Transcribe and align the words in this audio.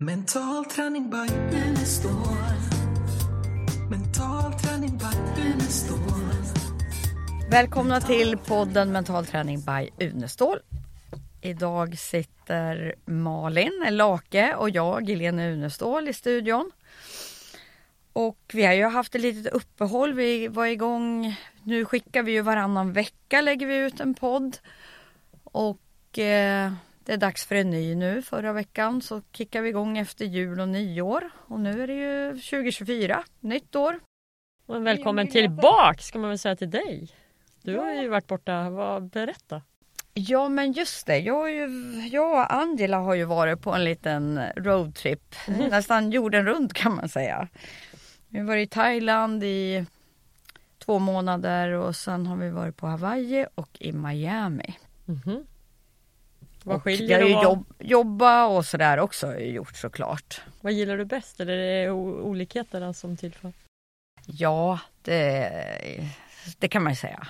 Mental 0.00 0.64
träning 0.64 1.10
by 1.10 1.34
Unestål. 1.56 2.12
Mental 3.90 4.52
träning 4.52 4.98
by 4.98 5.42
Unestål. 5.42 5.98
Välkomna 7.50 8.00
till 8.00 8.36
podden 8.36 8.92
Mental 8.92 9.26
träning 9.26 9.60
by 9.60 10.06
Unestål. 10.06 10.58
Idag 11.40 11.98
sitter 11.98 12.94
Malin 13.04 13.86
Lake 13.90 14.54
och 14.54 14.70
jag, 14.70 15.08
Helene 15.08 15.52
Unestål, 15.52 16.08
i 16.08 16.12
studion. 16.12 16.70
Och 18.12 18.38
vi 18.52 18.66
har 18.66 18.74
ju 18.74 18.84
haft 18.84 19.14
ett 19.14 19.20
litet 19.20 19.52
uppehåll. 19.52 20.14
Vi 20.14 20.48
var 20.48 20.66
igång. 20.66 21.36
Nu 21.62 21.84
skickar 21.84 22.22
vi 22.22 22.32
ju 22.32 22.40
varannan 22.40 22.92
vecka 22.92 23.40
lägger 23.40 23.66
vi 23.66 23.76
ut 23.76 24.00
en 24.00 24.14
podd. 24.14 24.58
Och 25.44 26.18
eh, 26.18 26.72
det 27.08 27.14
är 27.14 27.18
dags 27.18 27.46
för 27.46 27.54
en 27.54 27.70
ny 27.70 27.94
nu. 27.94 28.22
Förra 28.22 28.52
veckan 28.52 29.02
så 29.02 29.22
kickade 29.32 29.62
vi 29.62 29.68
igång 29.68 29.98
efter 29.98 30.24
jul 30.24 30.60
och 30.60 30.68
nyår. 30.68 31.30
Och 31.36 31.60
nu 31.60 31.82
är 31.82 31.86
det 31.86 31.94
ju 31.94 32.30
2024, 32.32 33.24
nytt 33.40 33.76
år. 33.76 34.00
Och 34.66 34.86
välkommen 34.86 35.28
tillbaks 35.28 36.06
ska 36.06 36.18
man 36.18 36.28
väl 36.28 36.38
säga 36.38 36.56
till 36.56 36.70
dig. 36.70 37.08
Du 37.62 37.78
har 37.78 37.92
ju 37.92 38.08
varit 38.08 38.26
borta, 38.26 38.70
vad, 38.70 39.10
berätta. 39.10 39.62
Ja 40.14 40.48
men 40.48 40.72
just 40.72 41.06
det, 41.06 41.18
jag, 41.18 41.50
ju, 41.50 41.68
jag 42.12 42.32
och 42.32 42.54
Angela 42.54 42.98
har 42.98 43.14
ju 43.14 43.24
varit 43.24 43.62
på 43.62 43.72
en 43.72 43.84
liten 43.84 44.40
roadtrip. 44.56 45.34
Nästan 45.70 46.10
jorden 46.10 46.46
runt 46.46 46.72
kan 46.72 46.94
man 46.94 47.08
säga. 47.08 47.48
Vi 48.28 48.38
har 48.38 48.46
varit 48.46 48.68
i 48.68 48.74
Thailand 48.74 49.44
i 49.44 49.86
två 50.78 50.98
månader 50.98 51.72
och 51.72 51.96
sen 51.96 52.26
har 52.26 52.36
vi 52.36 52.50
varit 52.50 52.76
på 52.76 52.86
Hawaii 52.86 53.46
och 53.54 53.76
i 53.80 53.92
Miami. 53.92 54.76
Mhm. 55.04 55.44
Vad 56.68 56.82
skiljer 56.82 57.18
vi 57.24 57.32
har 57.32 57.40
ju 57.40 57.48
jobb, 57.48 57.74
jobba 57.78 58.46
och 58.46 58.64
sådär 58.66 58.98
också 58.98 59.26
har 59.26 59.34
jag 59.34 59.46
gjort 59.46 59.76
såklart. 59.76 60.40
vad 60.60 60.72
gillar 60.72 60.96
du 60.98 61.04
bäst? 61.04 61.40
Eller 61.40 61.52
är 61.52 61.84
det 61.84 61.90
olikheterna 61.92 62.94
som 62.94 63.16
tillför? 63.16 63.52
Ja, 64.26 64.80
det, 65.02 66.10
det 66.58 66.68
kan 66.68 66.82
man 66.82 66.92
ju 66.92 66.96
säga. 66.96 67.26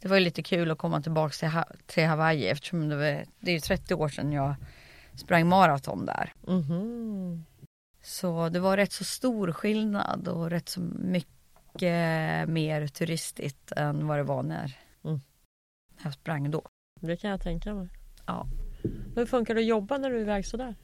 Det 0.00 0.08
var 0.08 0.16
ju 0.16 0.24
lite 0.24 0.42
kul 0.42 0.70
att 0.70 0.78
komma 0.78 1.02
tillbaka 1.02 1.32
till, 1.32 1.50
till 1.86 2.06
Hawaii 2.06 2.48
eftersom 2.48 2.88
det, 2.88 2.96
var, 2.96 3.24
det 3.40 3.50
är 3.50 3.54
ju 3.54 3.60
30 3.60 3.94
år 3.94 4.08
sedan 4.08 4.32
jag 4.32 4.54
sprang 5.16 5.48
maraton 5.48 6.06
där. 6.06 6.32
Mhm. 6.46 7.44
Så 8.02 8.48
det 8.48 8.60
var 8.60 8.76
rätt 8.76 8.92
så 8.92 9.04
stor 9.04 9.52
skillnad 9.52 10.28
och 10.28 10.50
rätt 10.50 10.68
så 10.68 10.80
mycket 10.80 12.48
mer 12.48 12.86
turistigt 12.86 13.72
än 13.72 14.06
vad 14.06 14.18
det 14.18 14.22
var 14.22 14.42
när 14.42 14.76
Mm. 15.04 15.20
jag 16.02 16.12
sprang 16.14 16.50
då. 16.50 16.62
Det 17.00 17.16
kan 17.16 17.30
jag 17.30 17.40
tänka 17.40 17.74
mig. 17.74 17.88
Ja. 18.32 18.46
Hur 19.16 19.26
funkar 19.26 19.54
det 19.54 19.60
att 19.60 19.66
jobba 19.66 19.98
när 19.98 20.10
du 20.10 20.16
är 20.16 20.20
iväg 20.20 20.46
sådär? 20.46 20.74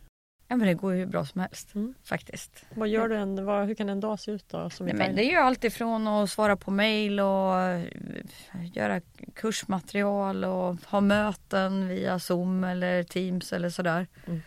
Ja 0.49 0.57
men 0.57 0.67
det 0.67 0.75
går 0.75 0.93
ju 0.93 0.99
hur 0.99 1.07
bra 1.07 1.25
som 1.25 1.41
helst 1.41 1.75
Mm. 1.75 1.95
faktiskt. 2.05 2.65
Vad 2.75 2.89
gör 2.89 3.09
du 3.09 3.17
en, 3.17 3.45
vad, 3.45 3.67
hur 3.67 3.75
kan 3.75 3.89
en 3.89 4.01
dag 4.01 4.21
se 4.21 4.31
ut 4.31 4.49
då? 4.49 4.71
Som 4.71 4.87
Nej, 4.87 4.95
men 4.95 5.17
det 5.17 5.25
är 5.25 5.31
ju 5.31 5.37
allt 5.37 5.65
ifrån 5.65 6.09
att 6.09 6.31
svara 6.31 6.57
på 6.57 6.71
mail 6.71 7.21
och 7.21 7.61
eh, 7.61 7.85
göra 8.73 9.01
kursmaterial 9.35 10.45
och 10.45 10.77
ha 10.85 11.01
möten 11.01 11.89
via 11.89 12.19
Zoom 12.19 12.65
eller 12.65 13.03
Teams 13.03 13.53
eller 13.53 13.71
sådär. 13.71 14.07
Mm. 14.27 14.41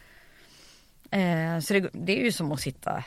Eh, 1.12 1.60
så 1.62 1.74
det, 1.74 1.90
det 1.94 2.20
är 2.20 2.24
ju 2.24 2.32
som 2.32 2.52
att 2.52 2.62
sitta 2.62 3.04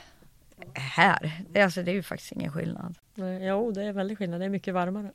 här. 0.75 1.33
Det, 1.51 1.61
är 1.61 1.65
alltså, 1.65 1.83
det 1.83 1.91
är 1.91 1.95
ju 1.95 2.03
faktiskt 2.03 2.33
ingen 2.33 2.53
skillnad. 2.53 2.95
Nej, 3.15 3.47
Jo, 3.47 3.71
det 3.73 3.83
är 3.85 3.93
väldigt 3.93 4.19
skillnad. 4.19 4.41
Det 4.41 4.45
är 4.45 4.49
mycket 4.51 4.75
varmare. 4.75 5.11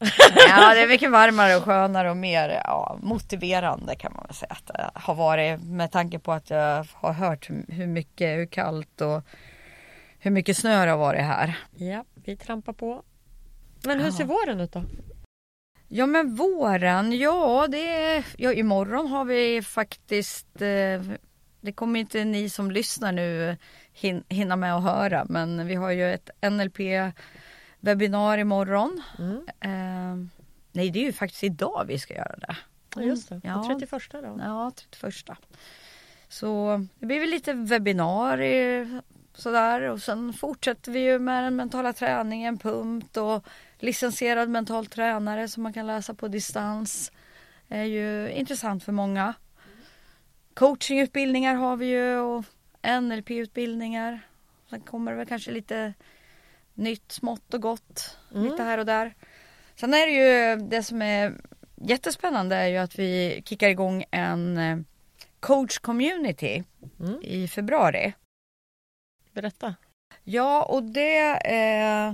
Ja, 0.49 0.73
det 0.73 0.81
är 0.83 0.87
mycket 0.87 1.11
varmare 1.11 1.55
och 1.55 1.63
skönare 1.63 2.09
och 2.09 2.17
mer 2.17 2.49
ja, 2.63 2.97
motiverande 3.01 3.95
kan 3.95 4.13
man 4.15 4.25
väl 4.27 4.35
säga 4.35 4.51
att 4.53 4.67
det 4.67 4.91
har 4.93 5.15
varit 5.15 5.63
med 5.63 5.91
tanke 5.91 6.19
på 6.19 6.31
att 6.31 6.49
jag 6.49 6.85
har 6.93 7.13
hört 7.13 7.49
hur- 7.49 7.65
hur 7.67 7.87
mycket, 7.87 8.37
hur 8.37 8.45
kallt 8.45 9.01
och 9.01 9.21
hur 10.19 10.31
mycket 10.31 10.57
snö 10.57 10.85
det 10.85 10.91
har 10.91 10.97
varit 10.97 11.21
här. 11.21 11.57
ja, 11.75 12.05
vi 12.15 12.35
trampar 12.37 12.73
på. 12.73 13.03
Men 13.85 13.99
hur 13.99 14.05
Ja. 14.05 14.11
ser 14.11 14.25
våren 14.25 14.59
ut 14.59 14.71
då? 14.71 14.83
Ja 15.87 16.05
men 16.05 16.35
våren, 16.35 17.17
ja 17.19 17.67
det 17.69 17.87
är, 17.87 18.25
ja 18.37 18.53
imorgon 18.53 19.07
har 19.07 19.25
vi 19.25 19.61
faktiskt, 19.61 20.61
eh, 20.61 21.01
det 21.61 21.71
kommer 21.71 21.99
inte 21.99 22.25
ni 22.25 22.49
som 22.49 22.71
lyssnar 22.71 23.11
nu 23.11 23.57
hin, 23.93 24.23
hinna 24.29 24.55
med 24.55 24.75
att 24.75 24.83
höra 24.83 25.25
men 25.29 25.67
vi 25.67 25.75
har 25.75 25.91
ju 25.91 26.13
ett 26.13 26.29
NLP 26.51 26.79
webbinar 27.79 28.37
imorgon. 28.37 29.01
Mm. 29.19 29.37
Eh, 29.59 30.27
nej 30.71 30.89
det 30.89 30.99
är 30.99 31.03
ju 31.03 31.13
faktiskt 31.13 31.43
idag 31.43 31.85
vi 31.87 31.99
ska 31.99 32.13
göra 32.13 32.35
det. 32.39 32.55
Ja, 32.95 33.01
just 33.01 33.29
det. 33.29 33.35
Mm. 33.35 33.47
Ja. 33.47 33.65
Ja. 33.71 33.79
31 33.79 34.11
då? 34.11 34.39
Ja, 34.43 34.71
31. 34.75 35.37
Så 36.29 36.79
det 36.99 37.05
blir 37.05 37.19
väl 37.19 37.29
lite 37.29 37.53
webbinar 37.53 38.41
i- 38.41 39.01
sådär 39.33 39.81
och 39.81 40.01
sen 40.01 40.33
fortsätter 40.33 40.91
vi 40.91 40.99
ju 40.99 41.19
med 41.19 41.43
den 41.43 41.55
mentala 41.55 41.93
träningen, 41.93 42.57
punkt 42.57 43.17
och 43.17 43.45
licensierad 43.79 44.49
mental 44.49 44.85
tränare 44.85 45.47
som 45.47 45.63
man 45.63 45.73
kan 45.73 45.87
läsa 45.87 46.13
på 46.13 46.27
distans. 46.27 47.11
är 47.71 47.83
ju 47.83 48.31
intressant 48.31 48.83
för 48.83 48.91
många. 48.91 49.33
Coachingutbildningar 50.59 51.55
har 51.55 51.77
vi 51.77 51.85
ju 51.85 52.19
och 52.19 52.45
NLP-utbildningar. 53.01 54.19
Sen 54.69 54.81
kommer 54.81 55.11
det 55.11 55.17
väl 55.17 55.27
kanske 55.27 55.51
lite 55.51 55.93
nytt 56.73 57.11
smått 57.11 57.53
och 57.53 57.61
gott 57.61 58.17
Mm. 58.31 58.43
lite 58.43 58.63
här 58.63 58.77
och 58.77 58.85
där. 58.85 59.13
Sen 59.75 59.93
är 59.93 60.07
det 60.07 60.13
ju 60.13 60.55
det 60.55 60.83
som 60.83 61.01
är 61.01 61.33
jättespännande 61.75 62.55
är 62.55 62.67
ju 62.67 62.77
att 62.77 62.99
vi 62.99 63.41
kickar 63.45 63.69
igång 63.69 64.03
en 64.11 64.57
eh, 64.57 64.77
coach 65.39 65.77
community 65.77 66.63
Mm. 66.99 67.21
i 67.21 67.47
februari. 67.47 68.13
Berätta. 69.33 69.75
Ja, 70.23 70.63
och 70.63 70.83
det, 70.83 71.19
eh, 71.29 72.13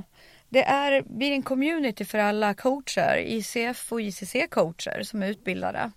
det 0.49 0.63
är, 0.63 1.01
blir 1.01 1.31
en 1.31 1.43
community 1.43 2.05
för 2.05 2.17
alla 2.17 2.53
coacher, 2.53 3.17
ICF 3.17 3.91
och 3.91 4.01
ICC-coacher 4.01 5.03
som 5.03 5.23
är 5.23 5.27
utbildade. 5.27 5.91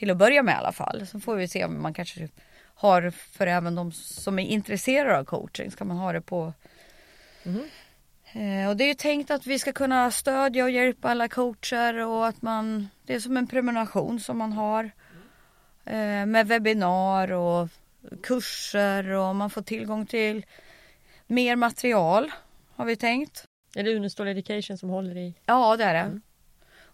Till 0.00 0.10
att 0.10 0.16
börja 0.16 0.42
med 0.42 0.52
i 0.52 0.56
alla 0.56 0.72
fall. 0.72 1.06
Så 1.06 1.20
får 1.20 1.36
vi 1.36 1.48
se 1.48 1.64
om 1.64 1.82
man 1.82 1.94
kanske 1.94 2.28
har 2.74 3.10
för 3.10 3.46
även 3.46 3.74
de 3.74 3.92
som 3.92 4.38
är 4.38 4.46
intresserade 4.46 5.18
av 5.18 5.24
coaching. 5.24 5.70
Ska 5.70 5.84
man 5.84 5.96
ha 5.96 6.12
det 6.12 6.20
på 6.20 6.52
Mhm. 7.42 7.62
Eh, 8.32 8.68
Och 8.68 8.76
det 8.76 8.84
är 8.84 8.88
ju 8.88 8.94
tänkt 8.94 9.30
att 9.30 9.46
vi 9.46 9.58
ska 9.58 9.72
kunna 9.72 10.10
stödja 10.10 10.64
och 10.64 10.70
hjälpa 10.70 11.08
alla 11.08 11.28
coacher 11.28 11.94
och 12.06 12.26
att 12.26 12.42
man, 12.42 12.88
det 13.06 13.14
är 13.14 13.20
som 13.20 13.36
en 13.36 13.46
prenumeration 13.46 14.20
som 14.20 14.38
man 14.38 14.52
har. 14.52 14.84
eh, 15.84 16.26
Med 16.26 16.46
webbinar 16.48 17.32
och 17.32 17.68
kurser 18.22 19.08
och 19.10 19.36
man 19.36 19.50
får 19.50 19.62
tillgång 19.62 20.06
till 20.06 20.46
mer 21.26 21.56
material 21.56 22.30
har 22.76 22.84
vi 22.84 22.96
tänkt. 22.96 23.44
Är 23.74 23.82
det 23.82 23.94
Unestål 23.96 24.28
Education 24.28 24.78
som 24.78 24.88
håller 24.88 25.16
i? 25.16 25.34
Ja 25.46 25.76
det 25.76 25.84
är 25.84 25.94
det. 25.94 26.00
Mm. 26.00 26.22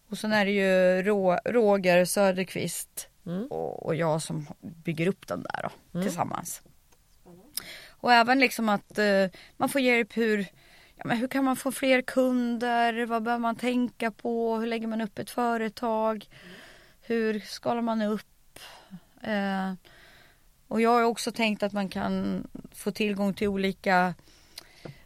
Och 0.09 0.19
sen 0.19 0.33
är 0.33 0.45
det 0.45 0.51
ju 0.53 1.03
Rå- 1.03 1.41
Roger 1.45 2.05
Söderqvist 2.05 3.09
Mm. 3.27 3.47
och, 3.47 3.87
och 3.87 3.95
jag 3.95 4.23
som 4.23 4.47
bygger 4.61 5.07
upp 5.07 5.27
den 5.27 5.43
där 5.43 5.63
då, 5.63 5.71
Mm. 5.99 6.07
tillsammans. 6.07 6.63
Och 7.89 8.13
även 8.13 8.39
liksom 8.41 8.69
att 8.69 8.99
eh, 8.99 9.27
man 9.57 9.69
får 9.69 9.81
hjälp 9.81 10.17
hur, 10.17 10.39
ja, 10.97 11.03
men 11.05 11.17
hur 11.17 11.29
kan 11.29 11.45
man 11.45 11.57
få 11.57 11.73
fler 11.73 12.03
kunder? 12.03 13.07
Vad 13.07 13.23
behöver 13.23 13.41
man 13.43 13.57
tänka 13.57 14.11
på? 14.11 14.57
Hur 14.57 14.67
lägger 14.67 14.87
man 14.87 15.01
upp 15.01 15.19
ett 15.19 15.31
företag? 15.31 16.27
Hur 17.01 17.41
skalar 17.41 17.83
man 17.83 18.03
upp? 18.03 18.59
Eh, 19.23 19.73
och 20.69 20.81
jag 20.81 20.91
har 20.91 21.03
också 21.03 21.33
tänkt 21.33 21.63
att 21.63 21.73
man 21.73 21.89
kan 21.89 22.47
få 22.73 22.91
tillgång 22.91 23.35
till 23.35 23.49
olika 23.49 24.15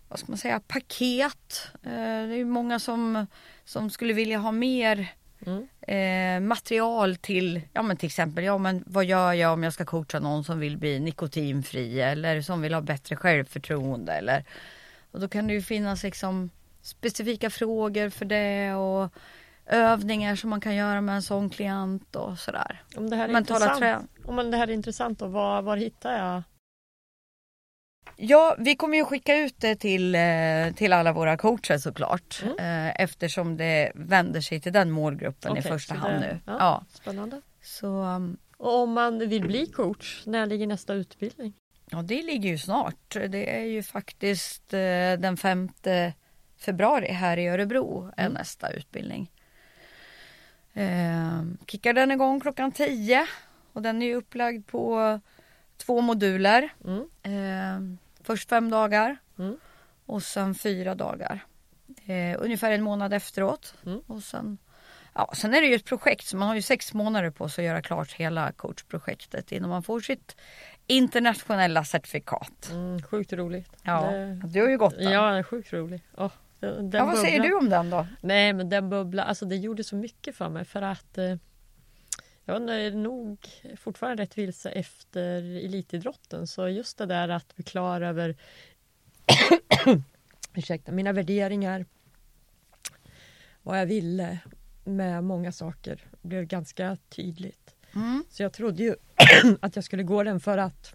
vad 0.08 0.18
ska 0.18 0.32
man 0.32 0.38
säga, 0.38 0.60
paket. 0.60 1.68
Eh, 1.82 1.90
det 2.28 2.36
är 2.36 2.44
många 2.44 2.78
som, 2.78 3.26
som 3.70 3.90
skulle 3.90 4.12
vilja 4.12 4.38
ha 4.38 4.52
mer 4.52 5.06
Mm. 5.46 5.68
eh, 5.80 6.48
material 6.48 7.16
till, 7.16 7.60
ja 7.72 7.82
men 7.82 7.96
till 7.96 8.06
exempel, 8.06 8.44
ja 8.44 8.58
men 8.58 8.84
vad 8.86 9.04
gör 9.04 9.32
jag 9.32 9.52
om 9.52 9.62
jag 9.62 9.72
ska 9.72 9.84
coacha 9.84 10.18
någon 10.20 10.44
som 10.44 10.58
vill 10.58 10.76
bli 10.76 11.00
nikotinfri 11.00 12.00
eller 12.00 12.42
som 12.42 12.62
vill 12.62 12.74
ha 12.74 12.80
bättre 12.80 13.16
självförtroende 13.16 14.12
eller 14.12 14.44
och 15.10 15.20
då 15.20 15.28
kan 15.28 15.46
det 15.46 15.52
ju 15.52 15.62
finnas 15.62 16.02
liksom 16.02 16.50
specifika 16.82 17.50
frågor 17.50 18.10
för 18.10 18.24
det 18.24 18.74
och 18.74 19.12
övningar 19.66 20.36
som 20.36 20.50
man 20.50 20.60
kan 20.60 20.74
göra 20.74 21.00
med 21.00 21.14
en 21.14 21.22
sån 21.22 21.50
klient 21.50 22.16
och 22.16 22.38
sådär. 22.38 22.82
Om 22.96 23.10
det 23.10 23.16
här 23.16 23.28
är 23.28 23.32
Mentala 23.32 23.72
intressant. 23.74 24.10
trä. 24.14 24.28
Om 24.30 24.50
det 24.50 24.56
här 24.56 24.68
är 24.68 24.72
intressant 24.72 25.18
då, 25.18 25.26
var, 25.26 25.62
var 25.62 25.76
hittar 25.76 26.18
jag? 26.18 26.42
Ja, 28.22 28.56
vi 28.58 28.76
kommer 28.76 28.96
ju 28.96 29.04
skicka 29.04 29.36
ut 29.36 29.54
det 29.60 29.76
till, 29.76 30.14
eh, 30.14 30.72
till 30.76 30.92
alla 30.92 31.12
våra 31.12 31.36
coacher 31.36 31.78
såklart. 31.78 32.42
Mm. 32.44 32.58
Eh, 32.88 32.94
eftersom 33.02 33.56
det 33.56 33.92
vänder 33.94 34.40
sig 34.40 34.60
till 34.60 34.72
den 34.72 34.90
målgruppen 34.90 35.56
i 35.56 35.60
Okej, 35.60 35.70
första 35.72 35.94
hand 35.94 36.14
det- 36.14 36.20
nu. 36.20 36.38
ja. 36.46 36.56
Ja. 36.58 36.84
Spännande. 36.90 37.40
Så 37.62 37.86
um, 38.02 38.36
Och 38.56 38.74
om 38.82 38.92
man 38.92 39.18
vill 39.18 39.42
bli 39.46 39.66
coach, 39.66 40.22
när 40.26 40.46
ligger 40.46 40.66
nästa 40.66 40.94
utbildning? 40.94 41.52
Ja, 41.90 42.02
det 42.02 42.22
ligger 42.22 42.48
ju 42.50 42.58
snart. 42.58 43.16
Det 43.28 43.56
är 43.60 43.64
ju 43.64 43.82
faktiskt 43.82 44.72
eh, 44.74 44.78
den 45.18 45.36
5 45.36 45.68
februari 46.58 47.12
här 47.12 47.36
i 47.36 47.48
Örebro 47.48 48.12
är 48.16 48.22
Mm. 48.26 48.32
nästa 48.32 48.70
utbildning. 48.70 49.30
Eh, 50.72 51.42
kickar 51.66 51.92
den 51.92 52.10
igång 52.10 52.40
klockan 52.40 52.72
10 52.72 53.26
och 53.72 53.82
den 53.82 54.02
är 54.02 54.06
ju 54.06 54.14
upplagd 54.14 54.66
på 54.66 55.20
två 55.76 56.00
moduler. 56.00 56.68
Mm. 56.84 57.00
Eh, 57.22 57.96
först 58.30 58.48
fem 58.48 58.70
dagar 58.70 59.16
Mm. 59.38 59.56
och 60.06 60.22
sen 60.22 60.54
fyra 60.54 60.94
dagar. 60.94 61.44
Eh, 62.06 62.36
ungefär 62.42 62.70
en 62.70 62.82
månad 62.82 63.12
efteråt. 63.12 63.74
Mm. 63.86 64.00
Och 64.06 64.22
sen, 64.22 64.58
ja, 65.14 65.32
sen 65.36 65.54
är 65.54 65.60
det 65.60 65.66
ju 65.66 65.74
ett 65.74 65.84
projekt 65.84 66.26
så 66.26 66.36
man 66.36 66.48
har 66.48 66.54
ju 66.54 66.62
sex 66.62 66.94
månader 66.94 67.30
på 67.30 67.48
sig 67.48 67.64
att 67.64 67.68
göra 67.68 67.82
klart 67.82 68.12
hela 68.12 68.52
coachprojektet 68.52 69.52
innan 69.52 69.70
man 69.70 69.82
får 69.82 70.00
sitt 70.00 70.36
internationella 70.86 71.84
certifikat. 71.84 72.70
Mm, 72.72 73.02
sjukt 73.02 73.32
roligt. 73.32 73.68
Ja, 73.82 74.00
Det- 74.10 74.34
du 74.46 74.60
har 74.62 74.68
ju 74.68 74.78
gått 74.78 74.96
den. 74.98 75.12
Ja, 75.12 75.42
sjukt 75.42 75.72
rolig. 75.72 76.02
Åh, 76.16 76.30
den 76.60 76.90
ja, 76.92 77.04
vad 77.04 77.18
säger 77.18 77.38
bubblan. 77.40 77.50
du 77.50 77.56
om 77.58 77.68
den 77.70 77.90
då? 77.90 78.06
Nej 78.20 78.52
men 78.52 78.68
den 78.68 78.90
bubbla, 78.90 79.22
alltså 79.22 79.44
det 79.44 79.56
gjorde 79.56 79.84
så 79.84 79.96
mycket 79.96 80.36
för 80.36 80.48
mig 80.48 80.64
för 80.64 80.82
att 80.82 81.18
eh, 81.18 81.36
jag 82.50 82.68
är 82.86 82.90
nog 82.90 83.48
fortfarande 83.76 84.22
rätt 84.22 84.38
vilse 84.38 84.70
efter 84.70 85.42
elitidrotten 85.64 86.46
så 86.46 86.68
just 86.68 86.98
det 86.98 87.06
där 87.06 87.28
att 87.28 87.56
bli 87.56 87.64
klar 87.64 88.00
över 88.00 88.36
ursäkta, 90.54 90.92
mina 90.92 91.12
värderingar 91.12 91.86
vad 93.62 93.80
jag 93.80 93.86
ville 93.86 94.38
med 94.84 95.24
många 95.24 95.52
saker 95.52 96.04
blev 96.22 96.44
ganska 96.44 96.96
tydligt. 97.08 97.74
Mm. 97.94 98.24
Så 98.30 98.42
jag 98.42 98.52
trodde 98.52 98.82
ju 98.82 98.94
att 99.60 99.76
jag 99.76 99.84
skulle 99.84 100.02
gå 100.02 100.22
den 100.22 100.40
för 100.40 100.58
att 100.58 100.94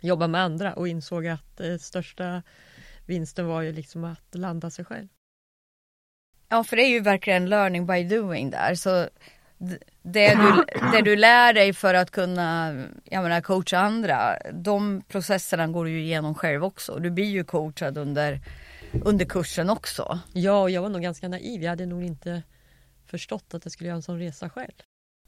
jobba 0.00 0.26
med 0.26 0.40
andra 0.40 0.74
och 0.74 0.88
insåg 0.88 1.26
att 1.26 1.60
eh, 1.60 1.76
största 1.76 2.42
vinsten 3.06 3.46
var 3.46 3.62
ju 3.62 3.72
liksom 3.72 4.04
att 4.04 4.34
landa 4.34 4.70
sig 4.70 4.84
själv. 4.84 5.08
Ja, 6.48 6.64
för 6.64 6.76
det 6.76 6.82
är 6.82 6.88
ju 6.88 7.00
verkligen 7.00 7.48
learning 7.48 7.86
by 7.86 8.04
doing 8.04 8.50
där. 8.50 8.74
Så 8.74 9.08
det 10.02 10.34
du, 10.34 10.64
det 10.92 11.02
du 11.02 11.16
lär 11.16 11.52
dig 11.52 11.72
för 11.72 11.94
att 11.94 12.10
kunna 12.10 12.74
jag 13.04 13.22
menar, 13.22 13.40
coacha 13.40 13.78
andra, 13.78 14.36
de 14.52 15.02
processerna 15.08 15.66
går 15.66 15.84
du 15.84 15.90
ju 15.90 16.00
igenom 16.00 16.34
själv 16.34 16.64
också. 16.64 16.98
Du 16.98 17.10
blir 17.10 17.30
ju 17.30 17.44
coachad 17.44 17.98
under, 17.98 18.40
under 19.04 19.24
kursen 19.24 19.70
också. 19.70 20.18
Ja, 20.32 20.62
och 20.62 20.70
jag 20.70 20.82
var 20.82 20.88
nog 20.88 21.02
ganska 21.02 21.28
naiv. 21.28 21.62
Jag 21.62 21.70
hade 21.70 21.86
nog 21.86 22.04
inte 22.04 22.42
förstått 23.06 23.54
att 23.54 23.64
jag 23.64 23.72
skulle 23.72 23.88
göra 23.88 23.96
en 23.96 24.02
sån 24.02 24.18
resa 24.18 24.50
själv. 24.50 24.72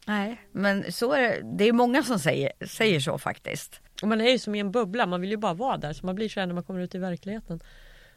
Nej, 0.06 0.40
men 0.52 0.92
så 0.92 1.12
är 1.12 1.22
det. 1.22 1.40
Det 1.58 1.68
är 1.68 1.72
många 1.72 2.02
som 2.02 2.18
säger, 2.18 2.52
säger 2.66 3.00
så 3.00 3.18
faktiskt. 3.18 3.80
Och 4.02 4.08
man 4.08 4.20
är 4.20 4.30
ju 4.30 4.38
som 4.38 4.54
i 4.54 4.58
en 4.58 4.72
bubbla, 4.72 5.06
man 5.06 5.20
vill 5.20 5.30
ju 5.30 5.36
bara 5.36 5.54
vara 5.54 5.76
där. 5.76 5.92
Så 5.92 6.06
man 6.06 6.14
blir 6.14 6.28
så 6.28 6.40
här 6.40 6.46
när 6.46 6.54
man 6.54 6.64
kommer 6.64 6.80
ut 6.80 6.94
i 6.94 6.98
verkligheten. 6.98 7.60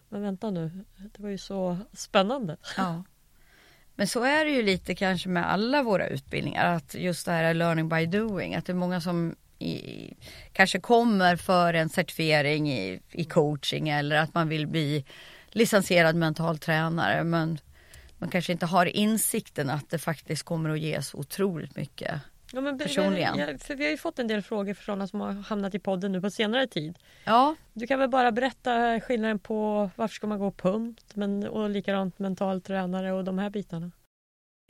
Men 0.10 0.22
vänta 0.22 0.52
nu, 0.52 0.72
det 0.98 1.24
var 1.24 1.30
ju 1.30 1.38
så 1.38 1.78
spännande. 1.94 2.58
Ja. 2.78 3.04
Men 3.96 4.08
så 4.08 4.24
är 4.24 4.46
det 4.46 4.52
ju 4.52 4.62
lite 4.62 4.96
kanske 4.96 5.30
med 5.30 5.52
alla 5.52 5.84
våra 5.84 6.08
utbildningar, 6.08 6.66
att 6.66 6.96
just 6.96 7.26
det 7.26 7.32
här 7.32 7.54
learning 7.54 7.90
by 7.90 8.06
doing, 8.06 8.56
att 8.56 8.66
det 8.66 8.72
är 8.72 8.76
många 8.76 9.02
som 9.02 9.36
i, 9.60 10.14
kanske 10.54 10.80
kommer 10.80 11.36
för 11.36 11.74
en 11.74 11.90
certifiering 11.90 12.72
i, 12.72 13.00
i 13.12 13.24
coaching 13.24 13.90
eller 13.90 14.16
att 14.16 14.34
man 14.34 14.50
vill 14.50 14.68
bli 14.68 15.06
licensierad 15.50 16.16
mental 16.16 16.58
tränare 16.58 17.24
men 17.24 17.60
man 18.18 18.30
kanske 18.30 18.52
inte 18.52 18.66
har 18.66 18.86
insikten 18.86 19.70
att 19.70 19.90
det 19.90 20.00
faktiskt 20.00 20.44
kommer 20.44 20.70
att 20.70 20.80
ges 20.80 21.14
otroligt 21.14 21.76
mycket. 21.76 22.22
Ja, 22.54 22.62
men, 22.62 22.78
Personligen. 22.78 23.38
Ja, 23.38 23.58
för 23.58 23.76
vi 23.76 23.84
har 23.84 23.92
ju 23.92 23.98
fått 23.98 24.20
en 24.20 24.28
del 24.28 24.42
frågor 24.42 24.74
från 24.74 24.86
sådana 24.86 25.08
som 25.08 25.22
har 25.22 25.32
hamnat 25.32 25.76
i 25.76 25.80
podden 25.80 26.12
nu 26.12 26.22
på 26.22 26.30
senare 26.30 26.68
tid. 26.68 26.98
Ja, 27.24 27.56
Du 27.74 27.88
kan 27.88 28.00
väl 28.00 28.10
bara 28.10 28.32
berätta 28.32 29.00
skillnaden 29.00 29.40
på 29.40 29.90
varför 29.96 30.16
ska 30.16 30.28
man 30.28 30.40
gå 30.40 30.52
punkt 30.52 31.06
men, 31.14 31.48
och 31.48 31.70
likadant 31.70 32.20
mental 32.20 32.62
tränare 32.62 33.12
och 33.12 33.24
de 33.24 33.40
här 33.40 33.50
bitarna. 33.50 33.92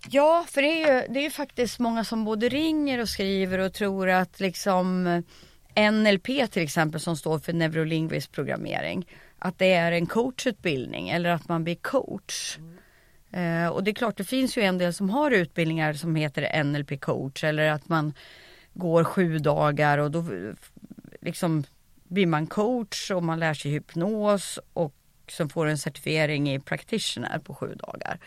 Ja, 0.10 0.46
för 0.48 0.62
det 0.62 0.68
är 0.68 0.94
ju, 0.94 1.14
det 1.14 1.20
är 1.20 1.24
ju 1.24 1.30
faktiskt 1.30 1.80
många 1.80 2.04
som 2.04 2.26
både 2.26 2.50
ringer 2.50 3.02
och 3.02 3.10
skriver 3.10 3.60
och 3.60 3.74
tror 3.74 4.10
att 4.10 4.40
liksom 4.40 5.08
eh, 5.08 5.92
NLP 5.92 6.26
till 6.26 6.64
exempel 6.64 7.00
som 7.02 7.18
står 7.18 7.40
för 7.40 7.54
neurolingvisk 7.54 8.32
programmering, 8.32 9.08
att 9.40 9.58
det 9.58 9.74
är 9.74 9.92
en 9.92 10.06
coachutbildning 10.06 11.10
eller 11.10 11.30
att 11.30 11.48
man 11.48 11.64
blir 11.64 11.76
coach. 11.76 12.58
Eh, 13.36 13.68
och 13.68 13.84
det 13.84 13.92
är 13.92 13.96
klart, 13.96 14.18
det 14.18 14.24
finns 14.24 14.58
ju 14.58 14.62
en 14.62 14.78
del 14.78 14.94
som 14.94 15.10
har 15.10 15.32
utbildningar 15.32 15.94
som 15.94 16.16
heter 16.16 16.64
NLP 16.64 17.02
coach 17.02 17.44
eller 17.44 17.70
att 17.70 17.90
man 17.90 18.14
går 18.74 19.04
sju 19.04 19.40
dagar 19.40 19.98
och 19.98 20.12
då 20.12 20.20
eh, 20.20 20.54
liksom 21.22 21.64
blir 22.04 22.26
man 22.26 22.48
coach 22.48 23.12
och 23.12 23.24
man 23.24 23.40
lär 23.40 23.54
sig 23.54 23.72
hypnos 23.72 24.60
och 24.74 24.94
som 25.30 25.50
får 25.50 25.66
en 25.66 25.78
certifiering 25.78 26.54
i 26.54 26.60
practitioner 26.60 27.40
på 27.40 27.56
sju 27.56 27.76
dagar. 27.76 28.20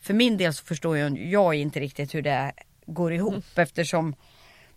För 0.00 0.14
min 0.14 0.36
del 0.36 0.54
så 0.54 0.64
förstår 0.64 0.98
jag, 0.98 1.18
jag 1.18 1.54
inte 1.54 1.80
riktigt 1.80 2.14
hur 2.14 2.22
det 2.22 2.52
går 2.86 3.12
ihop 3.12 3.44
eftersom 3.54 4.14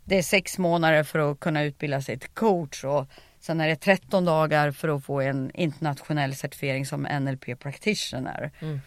det 0.04 0.18
är 0.18 0.24
sex 0.24 0.58
månader 0.58 1.04
för 1.04 1.32
att 1.32 1.40
kunna 1.40 1.64
utbilda 1.64 2.02
sig 2.02 2.20
till 2.20 2.30
coach 2.30 2.84
och 2.84 3.08
sen 3.40 3.62
är 3.62 3.68
det 3.68 3.76
13 3.76 4.26
dagar 4.26 4.72
för 4.72 4.96
att 4.96 5.06
få 5.06 5.22
en 5.22 5.52
internationell 5.54 6.36
certifiering 6.36 6.86
som 6.86 7.02
NLP 7.02 7.60
practitioner. 7.60 8.52
Mm. 8.60 8.80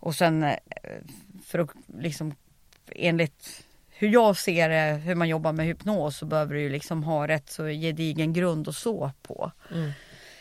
Och 0.00 0.14
sen 0.14 0.42
eh, 0.42 0.56
för 1.44 1.58
att 1.58 1.70
liksom 1.98 2.34
enligt 2.94 3.64
hur 3.88 4.08
jag 4.08 4.36
ser 4.36 4.68
det, 4.68 4.96
hur 5.00 5.14
man 5.14 5.28
jobbar 5.28 5.52
med 5.52 5.66
hypnos 5.66 6.16
så 6.18 6.26
behöver 6.26 6.54
du 6.54 6.60
ju 6.60 6.68
liksom 6.68 7.02
ha 7.04 7.28
rätt 7.28 7.50
så 7.50 7.64
gedigen 7.66 8.32
grund 8.32 8.68
att 8.68 8.76
så 8.76 9.12
på. 9.22 9.52
Mm. 9.72 9.90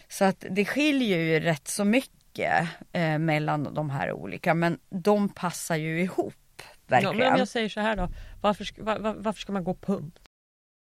Så 0.10 0.26
att 0.26 0.46
det 0.50 0.66
skiljer 0.66 1.18
ju 1.20 1.40
rätt 1.40 1.68
så 1.68 1.84
mycket 1.86 2.68
eh, 2.92 3.18
mellan 3.18 3.74
de 3.74 3.90
här 3.90 4.12
olika 4.12 4.54
men 4.54 4.80
de 4.90 5.30
passar 5.30 5.76
ju 5.76 6.02
ihop. 6.02 6.36
Ja, 6.58 6.64
Verkligen. 6.88 7.18
men 7.18 7.34
om 7.34 7.40
jag 7.40 7.48
säger 7.48 7.70
så 7.70 7.80
här 7.80 7.96
då, 7.96 8.10
varför, 8.42 8.64
ska- 8.66 8.84
va- 8.84 9.00
va- 9.00 9.16
varför 9.18 9.42
ska 9.42 9.52
man 9.54 9.64
gå 9.64 9.74
pump? 9.74 10.20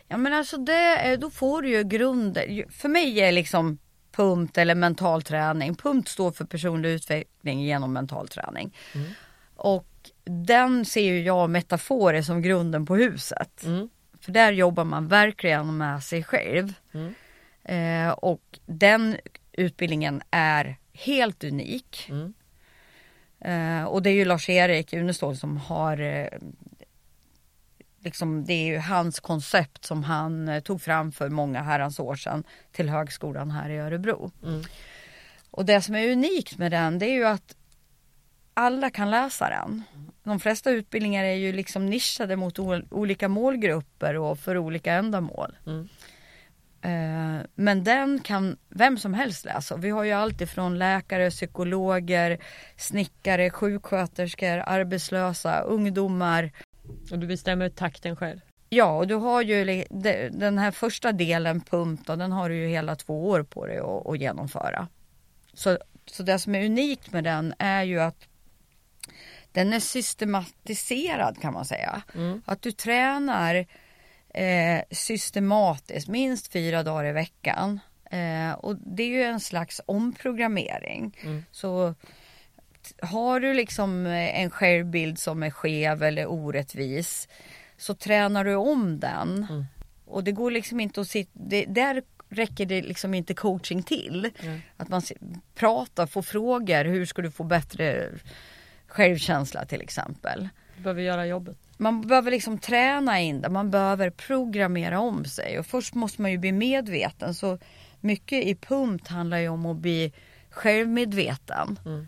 Ja 0.07 0.17
men 0.17 0.33
alltså 0.33 0.57
det, 0.57 0.73
är- 0.73 1.17
då 1.17 1.29
får 1.29 1.61
du 1.61 1.69
ju 1.69 1.83
grunden. 1.83 2.63
För 2.71 2.89
mig 2.89 3.19
är 3.19 3.31
liksom 3.31 3.77
PUMT 4.11 4.57
eller 4.57 4.75
mental 4.75 5.21
träning. 5.21 5.75
PUMT 5.75 6.07
står 6.07 6.31
för 6.31 6.45
personlig 6.45 6.89
utveckling 6.89 7.61
genom 7.61 7.93
mental 7.93 8.27
träning. 8.27 8.75
Mm. 8.95 9.11
Och 9.55 9.87
den 10.23 10.85
ser 10.85 11.01
ju 11.01 11.21
jag 11.21 11.49
metaforer 11.49 12.21
som 12.21 12.41
grunden 12.41 12.85
på 12.85 12.95
huset. 12.95 13.63
Mm. 13.63 13.89
För 14.21 14.31
där 14.31 14.51
jobbar 14.51 14.83
man 14.83 15.07
verkligen 15.07 15.77
med 15.77 16.03
sig 16.03 16.23
själv. 16.23 16.73
Mm. 16.93 17.13
Eh, 17.63 18.11
och 18.11 18.59
den 18.65 19.17
utbildningen 19.51 20.21
är 20.31 20.77
helt 20.93 21.43
unik. 21.43 22.09
Mm. 22.09 22.33
Eh, 23.39 23.83
och 23.83 24.01
det 24.01 24.09
är 24.09 24.13
ju 24.13 24.25
Lars-Erik 24.25 24.93
Unestål 24.93 25.37
som 25.37 25.57
har 25.57 26.01
eh, 26.01 26.27
liksom, 28.03 28.45
det 28.45 28.53
är 28.53 28.65
ju 28.65 28.77
hans 28.77 29.19
koncept 29.19 29.85
som 29.85 30.03
han 30.03 30.47
eh, 30.47 30.59
tog 30.59 30.81
fram 30.81 31.11
för 31.11 31.29
många 31.29 31.61
herrans 31.61 31.99
år 31.99 32.15
sedan 32.15 32.43
till 32.71 32.89
högskolan 32.89 33.51
här 33.51 33.69
i 33.69 33.77
Örebro. 33.77 34.31
Mm. 34.43 34.61
Och 35.51 35.65
det 35.65 35.81
som 35.81 35.95
är 35.95 36.11
unikt 36.11 36.57
med 36.57 36.71
den 36.71 36.99
det 36.99 37.05
är 37.05 37.13
ju 37.13 37.25
att 37.27 37.55
alla 38.53 38.89
kan 38.89 39.11
läsa 39.11 39.49
den. 39.49 39.83
De 40.23 40.39
flesta 40.39 40.71
utbildningar 40.71 41.23
är 41.23 41.33
ju 41.35 41.51
liksom 41.53 41.85
nischade 41.85 42.35
mot 42.35 42.59
ol- 42.59 42.87
olika 42.91 43.27
målgrupper 43.29 44.17
och 44.17 44.39
för 44.39 44.57
olika 44.57 44.93
ändamål. 44.93 45.57
Mm. 45.65 45.87
Eh, 46.81 47.45
Men 47.55 47.83
den 47.83 48.19
kan 48.19 48.57
vem 48.69 48.97
som 48.97 49.13
helst 49.13 49.45
läsa. 49.45 49.75
Vi 49.77 49.89
har 49.89 50.03
ju 50.03 50.11
allt 50.11 50.41
ifrån 50.41 50.77
läkare, 50.79 51.29
psykologer, 51.29 52.37
snickare, 52.77 53.49
sjuksköterskor, 53.49 54.57
arbetslösa, 54.65 55.59
ungdomar. 55.59 56.51
Och 57.11 57.19
du 57.19 57.27
bestämmer 57.27 57.69
takten 57.69 58.15
själv? 58.15 58.39
Ja, 58.69 58.97
och 58.97 59.07
du 59.07 59.15
har 59.15 59.41
ju 59.41 59.85
den 60.31 60.57
här 60.57 60.71
första 60.71 61.11
delen, 61.11 61.61
pump, 61.61 62.05
då, 62.05 62.15
den 62.15 62.31
har 62.31 62.49
du 62.49 62.55
ju 62.55 62.67
hela 62.67 62.95
två 62.95 63.29
år 63.29 63.43
på 63.43 63.65
dig 63.65 63.77
att, 63.77 64.07
att 64.07 64.19
genomföra. 64.19 64.87
Så, 65.53 65.77
så 66.05 66.23
det 66.23 66.39
som 66.39 66.55
är 66.55 66.65
unikt 66.65 67.11
med 67.11 67.23
den 67.23 67.53
är 67.59 67.83
ju 67.83 67.99
att 67.99 68.27
den 69.51 69.73
är 69.73 69.79
systematiserad 69.79 71.41
kan 71.41 71.53
man 71.53 71.65
säga. 71.65 72.01
Mm. 72.15 72.41
Att 72.45 72.61
du 72.61 72.71
tränar 72.71 73.65
eh, 74.33 74.81
systematiskt, 74.91 76.07
minst 76.07 76.51
fyra 76.51 76.83
dagar 76.83 77.05
i 77.05 77.11
veckan. 77.11 77.79
Eh, 78.11 78.51
och 78.51 78.75
det 78.75 79.03
är 79.03 79.07
ju 79.07 79.23
en 79.23 79.39
slags 79.39 79.81
omprogrammering. 79.85 81.17
Mm. 81.23 81.45
Så 81.51 81.95
t- 82.81 83.05
har 83.05 83.39
du 83.39 83.53
liksom 83.53 84.05
eh, 84.05 84.41
en 84.41 84.49
självbild 84.49 85.19
som 85.19 85.43
är 85.43 85.49
skev 85.49 86.03
eller 86.03 86.25
orättvis 86.27 87.27
så 87.77 87.93
tränar 87.93 88.45
du 88.45 88.55
om 88.55 88.99
den. 88.99 89.47
Mm. 89.49 89.65
Och 90.05 90.23
det 90.23 90.31
går 90.31 90.51
liksom 90.51 90.79
inte 90.79 91.01
att 91.01 91.07
sitta, 91.07 91.31
det, 91.33 91.65
där 91.65 92.03
räcker 92.29 92.65
det 92.65 92.81
liksom 92.81 93.13
inte 93.13 93.33
coaching 93.33 93.83
till. 93.83 94.31
Mm. 94.43 94.61
Att 94.77 94.89
man 94.89 95.01
pratar, 95.55 96.07
får 96.07 96.21
frågor, 96.21 96.85
hur 96.85 97.05
ska 97.05 97.21
du 97.21 97.31
få 97.31 97.43
bättre 97.43 98.09
självkänsla 98.87 99.65
till 99.65 99.81
exempel. 99.81 100.49
Du 100.77 100.83
behöver 100.83 101.01
göra 101.01 101.25
jobbet. 101.25 101.57
Man 101.77 102.01
behöver 102.01 102.31
liksom 102.31 102.57
träna 102.57 103.19
in 103.19 103.41
det, 103.41 103.49
man 103.49 103.71
behöver 103.71 104.09
programmera 104.09 104.99
om 104.99 105.25
sig 105.25 105.59
och 105.59 105.65
först 105.65 105.93
måste 105.93 106.21
man 106.21 106.31
ju 106.31 106.37
bli 106.37 106.51
medveten 106.51 107.33
så 107.33 107.57
mycket 107.99 108.43
i 108.43 108.55
punkt 108.55 109.07
handlar 109.07 109.37
ju 109.37 109.49
om 109.49 109.65
att 109.65 109.77
bli 109.77 110.13
självmedveten. 110.49 111.79
Mm. 111.85 112.07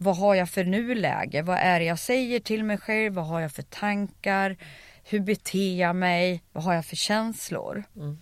Vad 0.00 0.16
har 0.16 0.34
jag 0.34 0.50
för 0.50 0.64
nuläge? 0.64 1.42
Vad 1.42 1.58
är 1.58 1.80
det 1.80 1.86
jag 1.86 1.98
säger 1.98 2.40
till 2.40 2.64
mig 2.64 2.78
själv? 2.78 3.14
Vad 3.14 3.26
har 3.26 3.40
jag 3.40 3.52
för 3.52 3.62
tankar? 3.62 4.56
Hur 5.04 5.20
beter 5.20 5.80
jag 5.80 5.96
mig? 5.96 6.42
Vad 6.52 6.64
har 6.64 6.74
jag 6.74 6.86
för 6.86 6.96
känslor? 6.96 7.84
Mm. 7.96 8.18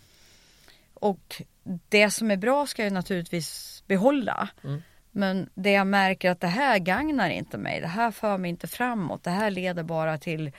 Och 0.95 1.42
det 1.88 2.11
som 2.11 2.30
är 2.30 2.37
bra 2.37 2.66
ska 2.66 2.85
jag 2.85 2.92
naturligtvis 2.92 3.83
behålla. 3.87 4.49
Mm. 4.64 4.83
Men 5.11 5.50
det 5.54 5.71
jag 5.71 5.87
märker 5.87 6.30
att 6.30 6.40
det 6.40 6.47
här 6.47 6.78
gagnar 6.78 7.30
inte 7.30 7.59
mig. 7.59 7.80
Det 7.80 7.87
här 7.87 8.11
för 8.11 8.38
mig 8.38 8.49
inte 8.49 8.66
framåt. 8.66 9.25
Det 9.25 9.30
här 9.30 9.50
leder 9.50 9.83
bara 9.83 10.18
till 10.18 10.52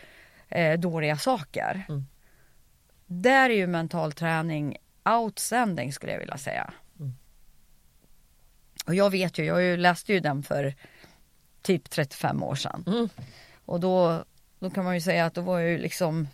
eh, 0.47 0.79
dåliga 0.79 1.17
saker. 1.17 1.85
Mm. 1.89 2.05
Där 3.05 3.49
är 3.49 3.55
ju 3.55 3.67
mental 3.67 4.11
träning 4.11 4.77
outstanding 5.05 5.93
skulle 5.93 6.11
jag 6.11 6.19
vilja 6.19 6.37
säga. 6.37 6.73
Mm. 6.99 7.13
Och 8.85 8.95
jag 8.95 9.09
vet 9.09 9.37
ju, 9.37 9.43
jag 9.43 9.79
läste 9.79 10.13
ju 10.13 10.19
den 10.19 10.43
för 10.43 10.75
typ 11.67 11.89
35 11.89 12.43
år 12.43 12.55
sedan. 12.55 12.83
Mm. 12.87 13.09
Och 13.65 13.79
då, 13.79 14.23
då 14.59 14.69
kan 14.69 14.85
man 14.85 14.95
ju 14.95 15.01
säga 15.01 15.25
att 15.25 15.33
då 15.33 15.41
var 15.41 15.59
jag 15.59 15.69
ju 15.69 15.77
liksom 15.77 16.27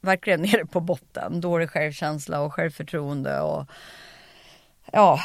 verkligen 0.00 0.42
nere 0.52 0.66
på 0.66 0.80
botten. 0.80 1.40
Dålig 1.40 1.70
självkänsla 1.70 2.40
och 2.40 2.54
självförtroende 2.54 3.40
och 3.40 3.66
ja, 4.92 5.20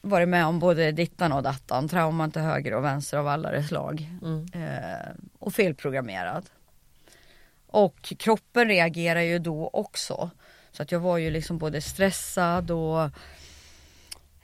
varit 0.00 0.28
med 0.28 0.46
om 0.46 0.58
både 0.58 0.92
dittan 0.92 1.32
och 1.32 1.42
dattan. 1.42 1.88
Trauman 1.88 2.30
till 2.30 2.42
höger 2.42 2.74
och 2.74 2.84
vänster 2.84 3.18
av 3.18 3.28
alla 3.28 3.50
dess 3.50 3.68
slag. 3.68 4.10
Mm. 4.22 4.46
Eh, 4.54 5.08
och 5.38 5.54
felprogrammerad. 5.54 6.50
Och 7.66 8.14
kroppen 8.18 8.68
reagerar 8.68 9.20
ju 9.20 9.38
då 9.38 9.70
också. 9.72 10.30
Så 10.72 10.82
att 10.82 10.92
jag 10.92 11.00
var 11.00 11.18
ju 11.18 11.30
liksom 11.30 11.58
både 11.58 11.80
stressad 11.80 12.70
och 12.70 13.02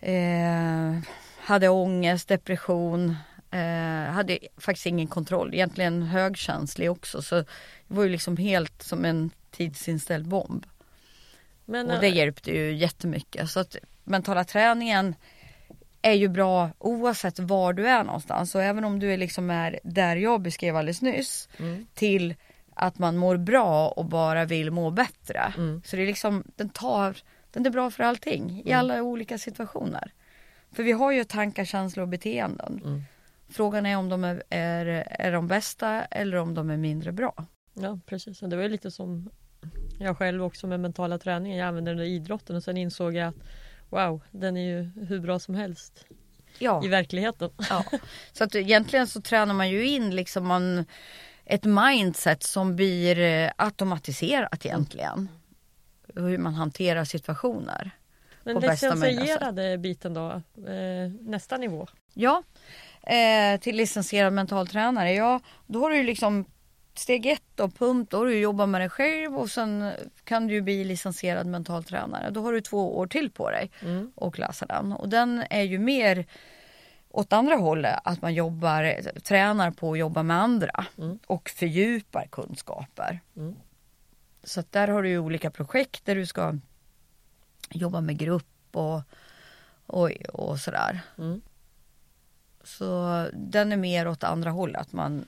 eh, 0.09 0.99
hade 1.39 1.69
ångest, 1.69 2.29
depression. 2.29 3.17
Eh, 3.51 4.13
hade 4.13 4.39
faktiskt 4.57 4.87
ingen 4.87 5.07
kontroll, 5.07 5.55
egentligen 5.55 6.03
högkänslig 6.03 6.91
också. 6.91 7.23
Så 7.23 7.35
jag 7.35 7.45
var 7.87 8.03
ju 8.03 8.09
liksom 8.09 8.37
helt 8.37 8.83
som 8.83 9.05
en 9.05 9.31
tidsinställd 9.51 10.27
bomb. 10.29 10.67
Men, 11.65 11.91
Och 11.91 12.01
det 12.01 12.07
äh, 12.07 12.17
hjälpte 12.17 12.51
ju 12.51 12.73
jättemycket. 12.77 13.51
Så 13.51 13.61
att 13.61 13.77
mentala 14.05 14.45
träningen 14.45 15.15
är 16.03 16.13
ju 16.13 16.29
bra 16.29 16.71
oavsett 16.79 17.39
var 17.39 17.73
du 17.73 17.89
är 17.89 18.05
någonstans. 18.05 18.55
Och 18.55 18.63
även 18.63 18.85
om 18.85 18.99
du 18.99 19.13
är 19.13 19.17
liksom 19.17 19.51
är 19.51 19.81
där 19.85 20.17
jag 20.17 20.41
beskrev 20.41 20.77
alldeles 20.77 21.03
nyss. 21.03 21.49
mm. 21.59 21.87
Till 21.95 22.35
att 22.75 22.99
man 22.99 23.17
mår 23.17 23.37
bra 23.37 23.89
och 23.89 24.05
bara 24.05 24.45
vill 24.45 24.71
må 24.71 24.91
bättre. 24.91 25.53
Mm. 25.57 25.83
Så 25.85 25.97
det 25.97 26.03
är 26.03 26.07
liksom, 26.07 26.45
den 26.57 26.69
tar, 26.69 27.17
den 27.53 27.67
är 27.67 27.71
bra 27.71 27.91
för 27.91 28.05
allting 28.05 28.51
i 28.51 28.71
Mm. 28.71 28.79
alla 28.79 29.03
olika 29.03 29.39
situationer. 29.39 30.13
För 30.73 30.83
vi 30.83 30.93
har 30.93 31.13
ju 31.13 31.25
tankar, 31.25 31.65
känslor 31.65 32.03
och 32.03 32.09
beteenden. 32.09 32.81
Mm. 32.85 33.03
Frågan 33.51 33.87
är 33.87 33.97
om 33.97 34.09
de 34.09 34.25
är, 34.25 34.43
är, 34.51 34.87
är 35.11 35.33
de 35.33 35.47
bästa 35.49 36.05
eller 36.05 36.37
om 36.37 36.55
de 36.55 36.71
är 36.71 36.77
mindre 36.77 37.13
bra. 37.13 37.47
Ja 37.75 37.99
precis, 38.07 38.43
och 38.43 38.49
det 38.49 38.57
var 38.57 38.63
ju 38.63 38.69
lite 38.69 38.91
som 38.91 39.31
jag 39.99 40.19
själv 40.19 40.45
också 40.45 40.67
med 40.67 40.81
mentala 40.81 41.19
träningen. 41.19 41.59
Jag 41.59 41.69
använde 41.69 41.95
den 41.95 42.01
i 42.01 42.15
idrotten 42.15 42.57
och 42.57 42.63
sen 42.63 42.77
insåg 42.77 43.15
jag 43.15 43.29
att 43.29 43.37
wow, 43.89 44.23
den 44.31 44.57
är 44.57 44.67
ju 44.67 45.05
hur 45.07 45.21
bra 45.21 45.39
som 45.39 45.55
helst 45.55 46.05
Ja. 46.59 46.85
i 46.85 46.89
verkligheten. 46.89 47.51
Ja. 47.71 47.85
Så 48.33 48.45
att 48.45 48.55
egentligen 48.55 49.07
så 49.07 49.21
tränar 49.21 49.55
man 49.55 49.71
ju 49.71 49.87
in 49.87 50.17
liksom 50.17 50.47
man, 50.47 50.85
ett 51.45 51.65
mindset 51.65 52.43
som 52.43 52.77
blir 52.77 53.19
eh, 53.19 53.51
automatiserat 53.57 54.67
egentligen. 54.67 55.29
Hur 56.15 56.39
man 56.39 56.55
hanterar 56.55 57.05
situationer. 57.05 57.91
Men 58.43 58.55
På 58.55 58.61
bästa 58.61 58.95
möjliga 58.95 59.21
licensierade 59.21 59.79
biten 59.79 60.15
då, 60.15 60.31
eh, 60.71 61.11
nästa 61.21 61.57
nivå? 61.57 61.87
Ja, 62.15 62.43
eh, 63.09 63.61
till 63.61 63.77
licensierad 63.77 64.33
mentaltränare. 64.33 65.13
Ja, 65.13 65.41
då 65.67 65.81
har 65.81 65.91
du 65.91 65.97
ju 65.97 66.03
liksom 66.03 66.45
steg 66.95 67.27
ett 67.27 67.61
och 67.61 67.75
pump, 67.75 68.11
då 68.11 68.17
har 68.17 68.27
du 68.27 68.39
jobbat 68.39 68.69
med 68.69 68.81
dig 68.81 68.89
själv 68.89 69.39
och 69.39 69.51
sen 69.51 69.93
kan 70.25 70.47
du 70.47 70.61
bli 70.61 70.85
licensierad 70.85 71.47
mentaltränare. 71.47 72.31
Då 72.31 72.43
har 72.43 72.53
du 72.53 72.61
två 72.61 72.99
år 72.99 73.07
till 73.07 73.31
på 73.31 73.51
dig 73.51 73.71
Mm. 73.83 74.13
och 74.15 74.39
läsa 74.39 74.67
den. 74.67 74.93
Och 74.93 75.09
den 75.09 75.45
är 75.51 75.63
ju 75.63 75.79
mer 75.79 76.27
åt 77.11 77.33
andra 77.33 77.55
hållet, 77.55 78.01
att 78.05 78.23
man 78.23 78.35
jobbar, 78.35 79.03
tränar 79.21 79.71
på 79.71 79.93
att 79.93 79.99
jobba 79.99 80.23
med 80.23 80.37
andra 80.43 80.85
Mm. 80.99 81.19
och 81.27 81.49
fördjupar 81.51 82.27
kunskaper. 82.33 83.21
Mm. 83.37 83.57
Så 84.45 84.61
att 84.61 84.73
där 84.73 84.89
har 84.89 85.03
du 85.03 85.09
ju 85.09 85.19
olika 85.19 85.51
projekt 85.51 86.05
där 86.05 86.15
du 86.15 86.27
ska 86.27 86.55
jobba 87.71 88.01
med 88.01 88.19
grupp 88.19 88.47
och, 88.73 89.01
och, 89.87 90.11
och 90.33 90.59
sådär. 90.59 91.01
Mm. 91.19 91.41
Så 92.69 93.27
den 93.33 93.73
är 93.73 93.77
mer 93.77 94.09
åt 94.09 94.25
andra 94.25 94.51
hållet, 94.51 94.81
att 94.81 94.93
man 94.93 95.25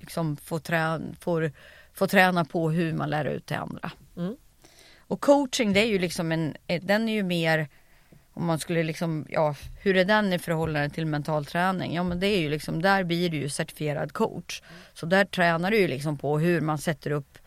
liksom 0.00 0.36
får, 0.36 0.58
trä, 0.58 1.00
får, 1.20 1.52
får 1.92 2.06
träna 2.06 2.44
på 2.44 2.70
hur 2.70 2.92
man 2.92 3.10
lär 3.10 3.24
ut 3.24 3.46
till 3.46 3.56
andra. 3.56 3.92
Mm. 4.16 4.36
Och 4.98 5.20
coaching 5.20 5.72
det 5.72 5.80
är 5.80 5.86
ju 5.86 5.98
liksom 5.98 6.32
en, 6.32 6.56
den 6.82 7.08
är 7.08 7.12
ju 7.12 7.22
mer 7.22 7.68
om 8.32 8.46
man 8.46 8.58
skulle 8.58 8.82
liksom, 8.82 9.26
ja 9.28 9.54
hur 9.82 9.96
är 9.96 10.04
den 10.04 10.32
i 10.32 10.38
förhållande 10.38 10.90
till 10.90 11.06
mental 11.06 11.44
träning? 11.44 11.94
Ja 11.94 12.02
men 12.02 12.20
det 12.20 12.26
är 12.26 12.40
ju 12.40 12.48
liksom, 12.48 12.82
där 12.82 13.04
blir 13.04 13.28
du 13.28 13.36
ju 13.36 13.48
certifierad 13.48 14.12
coach. 14.12 14.62
Så 14.94 15.06
där 15.06 15.24
tränar 15.24 15.70
du 15.70 15.78
ju 15.78 15.88
liksom 15.88 16.18
på 16.18 16.38
hur 16.38 16.60
man 16.60 16.78
sätter 16.78 17.10
upp, 17.10 17.38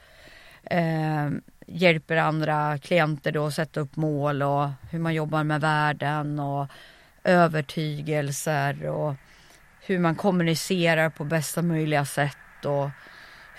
eh, 0.63 1.29
hjälper 1.67 2.17
andra 2.17 2.77
klienter 2.77 3.31
då 3.31 3.45
att 3.45 3.53
sätta 3.53 3.79
upp 3.79 3.95
mål 3.95 4.43
och 4.43 4.69
hur 4.91 4.99
man 4.99 5.13
jobbar 5.13 5.43
med 5.43 5.61
värden 5.61 6.39
och 6.39 6.67
övertygelser 7.23 8.85
och 8.87 9.15
hur 9.81 9.99
man 9.99 10.15
kommunicerar 10.15 11.09
på 11.09 11.23
bästa 11.23 11.61
möjliga 11.61 12.05
sätt 12.05 12.65
och 12.65 12.89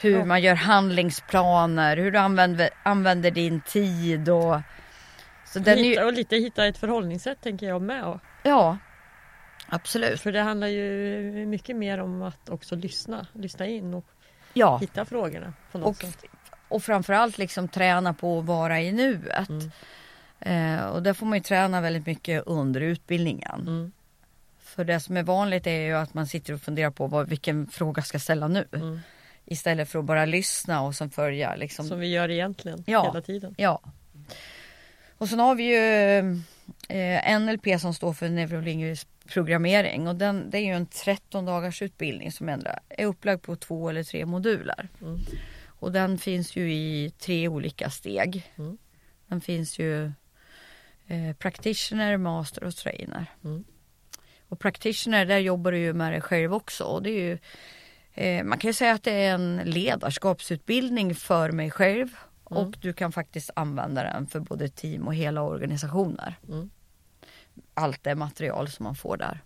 hur 0.00 0.18
Ja. 0.18 0.24
man 0.24 0.42
gör 0.42 0.54
handlingsplaner, 0.54 1.96
hur 1.96 2.10
du 2.10 2.18
använder, 2.18 2.70
använder 2.82 3.30
din 3.30 3.60
tid 3.60 4.28
och 4.28 4.60
så 5.46 5.58
den 5.58 5.78
hitta, 5.78 6.00
ju, 6.00 6.06
och 6.06 6.12
lite 6.12 6.36
hitta 6.36 6.66
ett 6.66 6.78
förhållningssätt 6.78 7.40
tänker 7.42 7.66
jag 7.68 7.82
med. 7.82 8.04
Och- 8.04 8.20
ja 8.42 8.78
absolut. 9.66 10.20
För 10.20 10.32
det 10.32 10.40
handlar 10.40 10.66
ju 10.66 11.46
mycket 11.46 11.76
mer 11.76 11.98
om 12.00 12.22
att 12.22 12.48
också 12.48 12.76
lyssna, 12.76 13.26
lyssna 13.32 13.66
in 13.66 13.94
och 13.94 14.04
Ja, 14.54 14.78
hitta 14.78 15.04
frågorna 15.04 15.52
på 15.72 15.78
något 15.78 15.88
och, 15.88 15.96
sätt. 15.96 16.24
och 16.68 16.82
framförallt 16.82 17.38
liksom 17.38 17.68
träna 17.68 18.14
på 18.14 18.38
att 18.38 18.44
vara 18.44 18.80
i 18.80 18.92
nuet. 18.92 19.48
Mm. 19.48 19.70
Eh, 20.40 20.86
och 20.86 21.02
där 21.02 21.12
får 21.14 21.26
man 21.26 21.38
ju 21.38 21.42
träna 21.42 21.80
väldigt 21.80 22.06
mycket 22.06 22.42
under 22.46 22.80
utbildningen. 22.80 23.60
Mm. 23.60 23.92
För 24.58 24.84
det 24.84 25.00
som 25.00 25.16
är 25.16 25.22
vanligt 25.22 25.66
är 25.66 25.80
ju 25.80 25.92
att 25.96 26.14
man 26.14 26.26
sitter 26.26 26.52
och 26.52 26.60
funderar 26.60 26.90
på 26.90 27.06
vad, 27.06 27.28
vilken 27.28 27.66
fråga 27.66 28.02
ska 28.02 28.14
jag 28.14 28.22
ställa 28.22 28.48
nu. 28.48 28.68
Mm. 28.72 29.00
Istället 29.44 29.88
för 29.88 29.98
att 29.98 30.04
bara 30.04 30.24
lyssna 30.24 30.82
och 30.82 30.94
sen 30.94 31.10
följa 31.10 31.56
liksom. 31.56 31.88
Som 31.88 32.00
vi 32.00 32.06
gör 32.08 32.28
egentligen 32.30 32.84
Ja. 32.86 33.04
hela 33.04 33.20
tiden. 33.22 33.54
Ja. 33.58 33.80
Och 35.18 35.28
sen 35.28 35.38
har 35.38 35.54
vi 35.54 35.62
ju 35.62 36.18
eh, 36.88 37.40
NLP 37.40 37.80
som 37.80 37.94
står 37.94 38.12
för 38.12 38.28
neurolingvisk 38.28 39.08
programmering 39.26 40.08
och 40.08 40.14
den, 40.16 40.50
det 40.50 40.58
är 40.58 40.62
ju 40.62 40.72
en 40.72 40.86
13 40.86 41.44
dagars 41.44 41.82
utbildning 41.82 42.32
som 42.32 42.48
ändå 42.48 42.70
är 42.88 43.06
upplagd 43.06 43.42
på 43.42 43.56
två 43.56 43.88
eller 43.88 44.02
tre 44.02 44.26
moduler. 44.26 44.88
Mm. 45.00 45.18
Och 45.66 45.92
den 45.92 46.18
finns 46.18 46.56
ju 46.56 46.72
i 46.72 47.12
tre 47.18 47.48
olika 47.48 47.90
steg. 47.90 48.52
Mm. 48.58 48.78
Den 49.26 49.40
finns 49.40 49.78
ju 49.78 50.12
eh, 51.10 51.32
practitioner, 51.36 52.16
master 52.16 52.64
och 52.64 52.76
trainer. 52.76 53.26
Mm. 53.44 53.64
Och 54.48 54.58
practitioner, 54.58 55.24
där 55.26 55.38
jobbar 55.38 55.72
du 55.72 55.78
ju 55.78 55.92
med 55.92 56.12
dig 56.12 56.20
själv 56.20 56.54
också. 56.54 56.84
Och 56.84 57.02
det 57.02 57.10
är 57.10 57.22
ju, 57.22 57.38
eh, 58.14 58.44
man 58.44 58.58
kan 58.58 58.68
ju 58.68 58.74
säga 58.74 58.92
att 58.92 59.02
det 59.02 59.12
är 59.12 59.34
en 59.34 59.56
ledarskapsutbildning 59.64 61.14
för 61.14 61.52
mig 61.52 61.70
själv. 61.70 62.08
Mm. 62.50 62.62
Och 62.62 62.74
du 62.80 62.92
kan 62.92 63.12
faktiskt 63.12 63.50
använda 63.56 64.02
den 64.02 64.26
för 64.26 64.40
både 64.40 64.68
team 64.68 65.06
och 65.06 65.14
hela 65.14 65.42
organisationer. 65.42 66.38
Mm. 66.48 66.70
Allt 67.74 68.04
det 68.04 68.14
material 68.14 68.68
som 68.68 68.84
man 68.84 68.94
får 68.94 69.16
där. 69.16 69.40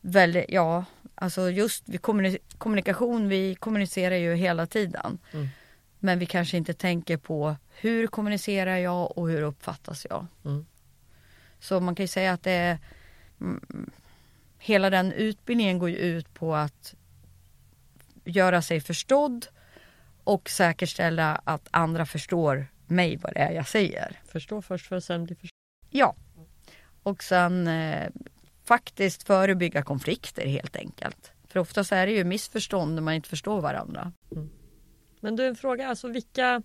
Väldigt, 0.00 0.44
ja, 0.48 0.84
alltså 1.14 1.50
just 1.50 1.86
kommuni- 1.88 2.38
kommunikation, 2.58 3.28
vi 3.28 3.54
kommunicerar 3.54 4.16
ju 4.16 4.34
hela 4.34 4.66
tiden. 4.66 5.18
Mm. 5.32 5.48
Men 6.00 6.18
vi 6.18 6.26
kanske 6.26 6.56
inte 6.56 6.74
tänker 6.74 7.16
på 7.16 7.56
hur 7.80 8.06
kommunicerar 8.06 8.76
jag 8.76 9.18
och 9.18 9.28
hur 9.28 9.42
uppfattas 9.42 10.06
jag. 10.10 10.26
Mm. 10.44 10.66
Så 11.58 11.80
man 11.80 11.94
kan 11.94 12.04
ju 12.04 12.08
säga 12.08 12.32
att 12.32 12.42
det 12.42 12.52
är, 12.52 12.78
mm, 13.40 13.90
hela 14.58 14.90
den 14.90 15.12
utbildningen 15.12 15.78
går 15.78 15.90
ju 15.90 15.96
ut 15.96 16.34
på 16.34 16.54
att 16.54 16.94
göra 18.24 18.62
sig 18.62 18.80
förstådd 18.80 19.46
och 20.24 20.50
säkerställa 20.50 21.40
att 21.44 21.68
andra 21.70 22.06
förstår 22.06 22.66
mig 22.86 23.16
vad 23.16 23.34
det 23.34 23.40
är 23.40 23.52
jag 23.52 23.68
säger. 23.68 24.20
Förstå 24.24 24.62
först 24.62 24.86
för 24.86 24.96
att 24.96 25.04
sen 25.04 25.24
bli 25.24 25.34
förstådd. 25.34 25.58
Ja. 25.90 26.14
Och 27.02 27.22
sen 27.22 27.66
eh, 27.68 28.10
faktiskt 28.64 29.22
förebygga 29.22 29.82
konflikter 29.82 30.46
helt 30.46 30.76
enkelt. 30.76 31.32
För 31.48 31.60
oftast 31.60 31.92
är 31.92 32.06
det 32.06 32.12
ju 32.12 32.24
missförstånd 32.24 32.94
när 32.94 33.02
man 33.02 33.14
inte 33.14 33.28
förstår 33.28 33.60
varandra. 33.60 34.12
Men 35.20 35.36
du 35.36 35.46
en 35.46 35.56
fråga, 35.56 35.88
alltså 35.88 36.08
vilka 36.08 36.62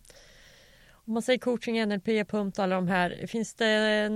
om 1.08 1.14
man 1.14 1.22
säger 1.22 1.40
coaching, 1.40 1.86
NLP, 1.86 2.28
pump, 2.28 2.60
alla 2.60 2.76
de 2.76 2.88
här. 2.88 3.28
Finns 3.28 3.54
det 3.54 4.10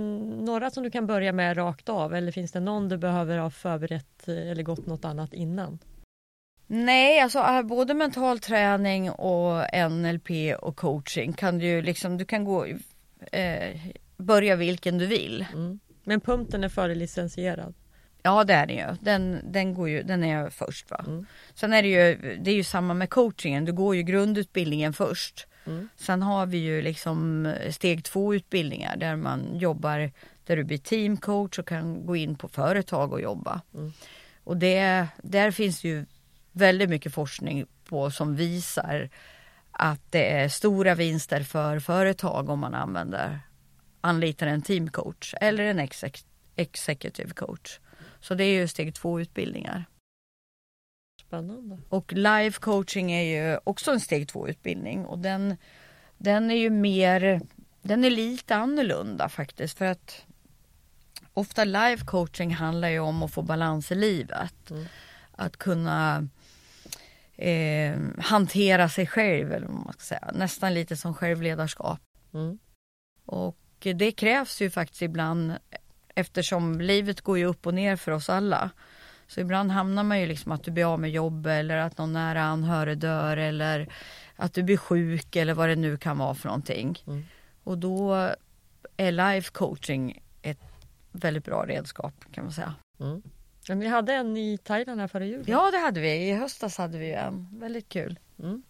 några 0.44 0.70
som 0.70 0.82
du 0.82 0.90
kan 0.90 1.06
börja 1.06 1.32
med 1.32 1.56
rakt 1.56 1.88
av 1.88 2.14
eller 2.14 2.32
finns 2.32 2.52
det 2.52 2.60
någon 2.60 2.88
du 2.88 2.96
behöver 2.96 3.38
ha 3.38 3.50
förberett 3.50 4.28
eh, 4.28 4.50
eller 4.50 4.62
gått 4.62 4.86
något 4.86 5.04
annat 5.04 5.34
innan? 5.34 5.78
Nej, 6.66 7.20
alltså 7.20 7.38
äh, 7.38 7.62
både 7.62 7.94
mental 7.94 8.38
träning 8.38 9.10
och 9.10 9.64
NLP 9.90 10.30
och 10.58 10.76
coaching 10.76 11.32
kan 11.32 11.58
du 11.58 11.82
liksom, 11.82 12.16
du 12.16 12.24
kan 12.24 12.44
gå, 12.44 12.66
eh, 13.32 13.80
börja 14.16 14.56
vilken 14.56 14.98
du 14.98 15.06
vill. 15.06 15.46
Mm. 15.52 15.80
Men 16.04 16.20
pumpen 16.20 16.64
är 16.64 16.68
förelicensierad. 16.68 17.74
Ja 18.22 18.44
det 18.44 18.54
är 18.54 18.66
den 18.66 18.76
ju. 18.76 18.96
Den, 19.00 19.40
den, 19.52 19.74
går 19.74 19.88
ju, 19.88 20.02
den 20.02 20.24
är 20.24 20.50
först 20.50 20.90
va. 20.90 21.04
Mm. 21.06 21.26
Sen 21.54 21.72
är 21.72 21.82
det 21.82 21.88
ju, 21.88 22.36
det 22.36 22.50
är 22.50 22.54
ju 22.54 22.64
samma 22.64 22.94
med 22.94 23.10
coachingen. 23.10 23.64
Du 23.64 23.72
går 23.72 23.96
ju 23.96 24.02
grundutbildningen 24.02 24.92
först. 24.92 25.46
Mm. 25.66 25.88
Sen 25.96 26.22
har 26.22 26.46
vi 26.46 26.58
ju 26.58 26.82
liksom 26.82 27.52
steg 27.70 28.04
två 28.04 28.34
utbildningar 28.34 28.96
där 28.96 29.16
man 29.16 29.56
jobbar, 29.58 30.10
där 30.46 30.56
du 30.56 30.64
blir 30.64 30.78
teamcoach 30.78 31.58
och 31.58 31.68
kan 31.68 32.06
gå 32.06 32.16
in 32.16 32.36
på 32.36 32.48
företag 32.48 33.12
och 33.12 33.20
jobba. 33.20 33.60
Mm. 33.74 33.92
Och 34.44 34.56
det, 34.56 35.06
där 35.22 35.50
finns 35.50 35.84
ju 35.84 36.06
väldigt 36.52 36.90
mycket 36.90 37.14
forskning 37.14 37.66
på 37.84 38.10
som 38.10 38.36
visar 38.36 39.10
att 39.72 40.00
det 40.10 40.30
är 40.30 40.48
stora 40.48 40.94
vinster 40.94 41.42
för 41.42 41.78
företag 41.78 42.48
om 42.48 42.58
man 42.58 42.74
använder, 42.74 43.40
anlitar 44.00 44.46
en 44.46 44.62
teamcoach 44.62 45.34
eller 45.40 45.64
en 45.64 45.78
exec, 45.78 46.24
executive 46.56 47.30
coach. 47.30 47.78
Så 48.20 48.34
det 48.34 48.44
är 48.44 48.60
ju 48.60 48.68
steg 48.68 48.94
två 48.94 49.20
utbildningar. 49.20 49.84
Spännande. 51.20 51.78
Och 51.88 52.12
life 52.12 52.60
coaching 52.60 53.12
är 53.12 53.22
ju 53.22 53.58
också 53.64 53.90
en 53.90 54.00
steg 54.00 54.28
två 54.28 54.48
utbildning 54.48 55.06
och 55.06 55.18
den, 55.18 55.56
den 56.18 56.50
är 56.50 56.54
ju 56.54 56.70
mer, 56.70 57.40
den 57.82 58.04
är 58.04 58.10
lite 58.10 58.56
annorlunda 58.56 59.28
faktiskt 59.28 59.78
för 59.78 59.84
att 59.84 60.26
ofta 61.34 61.64
life 61.64 62.04
coaching 62.04 62.54
handlar 62.54 62.88
ju 62.88 62.98
om 62.98 63.22
att 63.22 63.32
få 63.32 63.42
balans 63.42 63.92
i 63.92 63.94
livet. 63.94 64.70
Mm. 64.70 64.84
Att 65.32 65.56
kunna 65.56 66.28
eh, 67.36 67.98
hantera 68.18 68.88
sig 68.88 69.06
själv 69.06 69.52
eller 69.52 69.66
vad 69.66 69.84
man 69.84 69.92
ska 69.92 70.02
säga. 70.02 70.30
Nästan 70.34 70.74
lite 70.74 70.96
som 70.96 71.14
självledarskap. 71.14 72.00
Mm. 72.34 72.58
Och 73.26 73.56
det 73.78 74.12
krävs 74.12 74.60
ju 74.60 74.70
faktiskt 74.70 75.02
ibland 75.02 75.52
eftersom 76.14 76.80
livet 76.80 77.20
går 77.20 77.38
ju 77.38 77.44
upp 77.44 77.66
och 77.66 77.74
ner 77.74 77.96
för 77.96 78.12
oss 78.12 78.30
alla. 78.30 78.70
Så 79.26 79.40
ibland 79.40 79.70
hamnar 79.70 80.02
man 80.02 80.20
ju 80.20 80.26
liksom 80.26 80.52
att 80.52 80.64
du 80.64 80.70
blir 80.70 80.92
av 80.92 81.00
med 81.00 81.10
jobb 81.10 81.46
eller 81.46 81.76
att 81.76 81.98
någon 81.98 82.12
nära 82.12 82.42
anhörig 82.42 82.98
dör 82.98 83.36
eller 83.36 83.92
att 84.36 84.54
du 84.54 84.62
blir 84.62 84.76
sjuk 84.76 85.36
eller 85.36 85.54
vad 85.54 85.68
det 85.68 85.76
nu 85.76 85.96
kan 85.96 86.18
vara 86.18 86.34
för 86.34 86.48
någonting. 86.48 87.02
Mm. 87.06 87.24
Och 87.64 87.78
då 87.78 88.30
är 88.96 89.12
life 89.12 89.50
coaching 89.52 90.22
ett 90.42 90.60
väldigt 91.12 91.44
bra 91.44 91.66
redskap 91.66 92.14
kan 92.32 92.44
man 92.44 92.52
säga. 92.52 92.74
Mm. 93.00 93.22
Men 93.68 93.80
vi 93.80 93.86
hade 93.86 94.12
en 94.12 94.36
i 94.36 94.58
Thailand 94.58 95.00
här 95.00 95.08
före 95.08 95.26
jul. 95.26 95.44
Ja 95.46 95.70
det 95.70 95.78
hade 95.78 96.00
vi, 96.00 96.28
i 96.28 96.32
höstas 96.32 96.78
hade 96.78 96.98
vi 96.98 97.12
en. 97.12 97.48
Väldigt 97.52 97.88
kul. 97.88 98.18
Mm. 98.38 98.62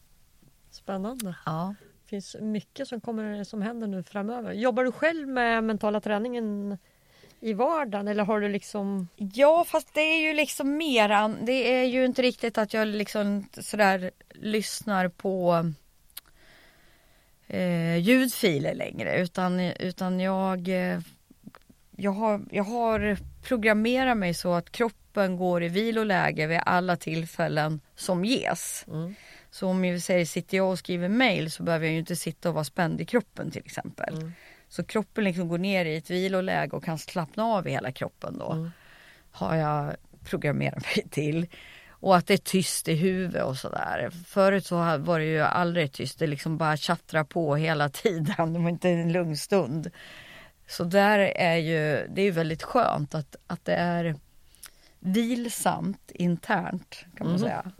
Spännande. 0.70 1.36
Ja. 1.46 1.74
Det 2.02 2.08
finns 2.08 2.36
mycket 2.40 2.88
som, 2.88 3.00
kommer, 3.00 3.44
som 3.44 3.62
händer 3.62 3.86
nu 3.86 4.02
framöver. 4.02 4.52
Jobbar 4.52 4.84
du 4.84 4.92
själv 4.92 5.28
med 5.28 5.64
mentala 5.64 6.00
träningen 6.00 6.78
i 7.40 7.52
vardagen 7.52 8.08
eller 8.08 8.24
har 8.24 8.40
du 8.40 8.48
liksom 8.48 9.08
Ja 9.16 9.64
fast 9.68 9.94
det 9.94 10.00
är 10.00 10.20
ju 10.20 10.34
liksom 10.34 10.76
mera, 10.76 11.28
det 11.28 11.74
är 11.74 11.84
ju 11.84 12.04
inte 12.04 12.22
riktigt 12.22 12.58
att 12.58 12.74
jag 12.74 12.88
liksom 12.88 13.48
sådär 13.52 14.10
lyssnar 14.28 15.08
på 15.08 15.64
eh, 17.48 17.96
ljudfiler 17.96 18.74
längre 18.74 19.22
utan, 19.22 19.60
utan 19.60 20.20
jag, 20.20 20.68
eh, 20.68 21.00
jag, 21.96 22.12
har, 22.12 22.42
jag 22.50 22.64
har 22.64 23.18
programmerat 23.42 24.16
mig 24.16 24.34
så 24.34 24.52
att 24.52 24.72
kroppen 24.72 25.36
går 25.36 25.62
i 25.62 25.68
viloläge 25.68 26.46
vid 26.46 26.60
alla 26.66 26.96
tillfällen 26.96 27.80
som 27.94 28.24
ges. 28.24 28.84
mm. 28.88 29.14
Så 29.52 29.68
om 29.68 29.82
vi 29.82 30.00
säger 30.00 30.24
sitter 30.24 30.56
jag 30.56 30.70
och 30.70 30.78
skriver 30.78 31.08
mail 31.08 31.50
så 31.50 31.62
behöver 31.62 31.86
jag 31.86 31.92
ju 31.92 31.98
inte 31.98 32.16
sitta 32.16 32.48
och 32.48 32.54
vara 32.54 32.64
spänd 32.64 33.00
i 33.00 33.04
kroppen 33.04 33.50
till 33.50 33.62
exempel. 33.64 34.14
Mm. 34.14 34.32
Så 34.70 34.84
kroppen 34.84 35.24
liksom 35.24 35.48
går 35.48 35.58
ner 35.58 35.84
i 35.84 35.96
ett 35.96 36.10
viloläge 36.10 36.76
och 36.76 36.84
kan 36.84 36.98
slappna 36.98 37.44
av 37.44 37.68
i 37.68 37.70
hela 37.70 37.92
kroppen 37.92 38.38
då. 38.38 38.52
Mm. 38.52 38.70
Har 39.30 39.56
jag 39.56 39.96
programmerat 40.24 40.84
mig 40.96 41.08
till. 41.10 41.46
Och 41.90 42.16
att 42.16 42.26
det 42.26 42.34
är 42.34 42.38
tyst 42.38 42.88
i 42.88 42.94
huvudet 42.94 43.44
och 43.44 43.56
sådär. 43.56 44.10
Förut 44.26 44.66
så 44.66 44.76
var 44.98 45.18
det 45.18 45.24
ju 45.24 45.40
aldrig 45.40 45.92
tyst. 45.92 46.18
Det 46.18 46.26
liksom 46.26 46.58
bara 46.58 46.76
tjattrar 46.76 47.24
på 47.24 47.56
hela 47.56 47.88
tiden. 48.02 48.52
Det 48.52 48.58
var 48.58 48.68
inte 48.70 48.88
en 48.90 49.12
lugn 49.12 49.36
stund. 49.36 49.90
Så 50.68 50.84
där 50.84 51.18
är 51.18 51.56
ju, 51.56 52.06
det 52.14 52.22
är 52.22 52.32
väldigt 52.32 52.62
skönt 52.62 53.14
att, 53.14 53.36
att 53.46 53.64
det 53.64 53.74
är 53.74 54.14
vilsamt 54.98 56.10
internt 56.14 57.04
kan 57.16 57.26
man 57.26 57.36
Mhm. 57.36 57.38
säga. 57.38 57.72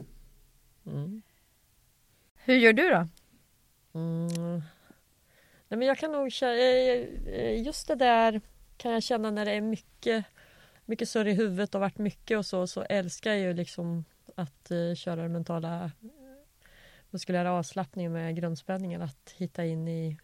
Mm. 0.85 1.21
Hur 2.43 2.55
gör 2.55 2.73
du 2.73 2.89
då? 2.89 3.07
Mm. 3.99 4.61
Nej, 5.71 5.77
men 5.77 5.87
jag 5.87 5.97
kan 5.97 6.11
nog 6.11 6.31
känna, 6.31 6.53
eh, 6.53 7.61
just 7.63 7.87
det 7.87 7.95
där 7.95 8.41
kan 8.77 8.91
jag 8.91 9.03
känna 9.03 9.31
när 9.31 9.45
det 9.45 9.51
är 9.51 9.61
mycket, 9.61 10.25
mycket 10.85 11.09
surr 11.09 11.27
i 11.27 11.33
huvudet 11.33 11.75
och 11.75 11.81
varit 11.81 11.97
mycket 11.97 12.37
och 12.37 12.45
så, 12.45 12.67
så 12.67 12.81
älskar 12.81 13.31
jag 13.31 13.39
ju 13.39 13.53
liksom 13.53 14.05
att 14.35 14.71
eh, 14.71 14.93
köra 14.95 15.21
den 15.21 15.31
mentala 15.31 15.83
eh, 15.83 15.89
muskulära 17.09 17.51
avslappningen 17.51 18.11
med 18.13 18.35
grundspänningen, 18.35 19.01
att 19.01 19.33
hitta 19.37 19.65
in 19.65 19.87
i 19.87 20.17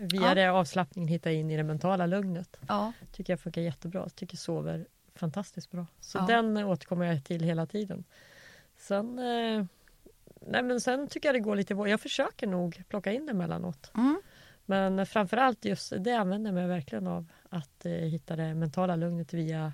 via 0.00 0.22
Ja. 0.22 0.34
det 0.34 0.48
avslappningen 0.48 1.08
hitta 1.08 1.32
in 1.32 1.50
i 1.50 1.56
det 1.56 1.62
mentala 1.64 2.06
lugnet. 2.06 2.56
Ja. 2.68 2.92
Tycker 3.12 3.32
jag 3.32 3.40
funkar 3.40 3.60
jättebra, 3.62 4.08
tycker 4.08 4.36
sover 4.36 4.86
fantastiskt 5.14 5.70
bra. 5.70 5.86
Så 6.00 6.18
Ja. 6.18 6.26
den 6.26 6.56
återkommer 6.56 7.06
jag 7.06 7.24
till 7.24 7.42
hela 7.42 7.66
tiden. 7.66 8.04
Sen, 8.76 9.18
eh, 9.18 9.64
nej 10.40 10.62
men 10.62 10.80
sen 10.80 11.08
tycker 11.08 11.28
jag 11.28 11.34
det 11.34 11.40
går 11.40 11.56
lite, 11.56 11.74
jag 11.74 12.00
försöker 12.00 12.46
nog 12.46 12.82
plocka 12.88 13.12
in 13.12 13.26
det 13.26 13.32
emellanåt. 13.32 13.90
Mm. 13.94 14.22
Men 14.68 15.06
framförallt 15.06 15.64
just 15.64 15.92
det 15.98 16.12
använder 16.12 16.50
jag 16.50 16.54
mig 16.54 16.66
verkligen 16.66 17.06
av. 17.06 17.26
Att 17.50 17.86
eh, 17.86 17.92
hitta 17.92 18.36
det 18.36 18.54
mentala 18.54 18.96
lugnet 18.96 19.32
via 19.34 19.72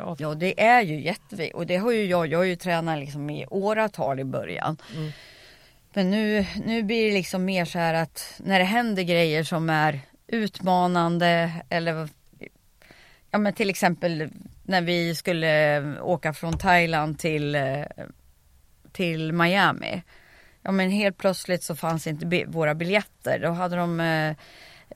av... 0.00 0.16
Ja 0.20 0.34
det 0.34 0.62
är 0.62 0.82
ju 0.82 1.00
jätteviktigt 1.00 1.56
och 1.56 1.66
det 1.66 1.76
har 1.76 1.92
ju 1.92 2.04
jag, 2.04 2.26
jag 2.26 2.38
har 2.38 2.44
ju 2.44 2.56
tränat 2.56 2.98
liksom 2.98 3.30
i 3.30 3.46
åratal 3.46 4.20
i 4.20 4.24
början. 4.24 4.76
Mm. 4.96 5.12
Men 5.94 6.10
nu, 6.10 6.46
nu 6.64 6.82
blir 6.82 7.06
det 7.06 7.14
liksom 7.14 7.44
mer 7.44 7.64
så 7.64 7.78
här 7.78 7.94
att 7.94 8.40
när 8.44 8.58
det 8.58 8.64
händer 8.64 9.02
grejer 9.02 9.44
som 9.44 9.70
är 9.70 10.00
utmanande 10.26 11.52
eller 11.68 12.08
ja 13.30 13.38
men 13.38 13.52
till 13.52 13.70
exempel 13.70 14.28
när 14.62 14.80
vi 14.80 15.14
skulle 15.14 15.82
åka 16.00 16.32
från 16.32 16.58
Thailand 16.58 17.18
till, 17.18 17.54
eh, 17.54 17.84
till 18.92 19.32
Miami. 19.32 20.02
Ja 20.62 20.72
men 20.72 20.90
helt 20.90 21.18
plötsligt 21.18 21.62
så 21.62 21.76
fanns 21.76 22.06
inte 22.06 22.44
våra 22.46 22.74
biljetter. 22.74 23.38
Då 23.38 23.50
hade 23.50 23.76
de 23.76 24.00
eh, 24.00 24.36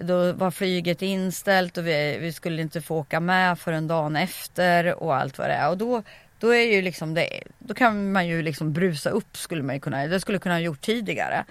då 0.00 0.33
var 0.33 0.50
flyget 0.50 1.02
inställt 1.02 1.76
och 1.76 1.87
vi, 1.87 2.18
vi 2.20 2.33
skulle 2.33 2.62
inte 2.62 2.81
få 2.81 2.96
åka 2.96 3.20
med 3.20 3.59
förrän 3.59 3.88
dagen 3.88 4.16
efter 4.16 5.02
och 5.02 5.16
allt 5.16 5.38
vad 5.38 5.48
det 5.48 5.55
är. 5.55 5.70
Och 5.70 5.79
då, 5.79 6.02
då 6.38 6.55
är 6.55 6.72
ju 6.72 6.83
liksom 6.83 7.14
det, 7.14 7.42
då 7.59 7.74
kan 7.74 8.12
man 8.12 8.26
ju 8.26 8.42
liksom 8.42 8.72
brusa 8.72 9.11
upp 9.11 9.37
skulle 9.37 9.62
man 9.62 9.74
ju 9.74 9.81
kunna, 9.81 10.07
det 10.07 10.20
skulle 10.20 10.38
kunna 10.38 10.55
ha 10.55 10.61
gjort 10.61 10.81
tidigare. 10.81 11.44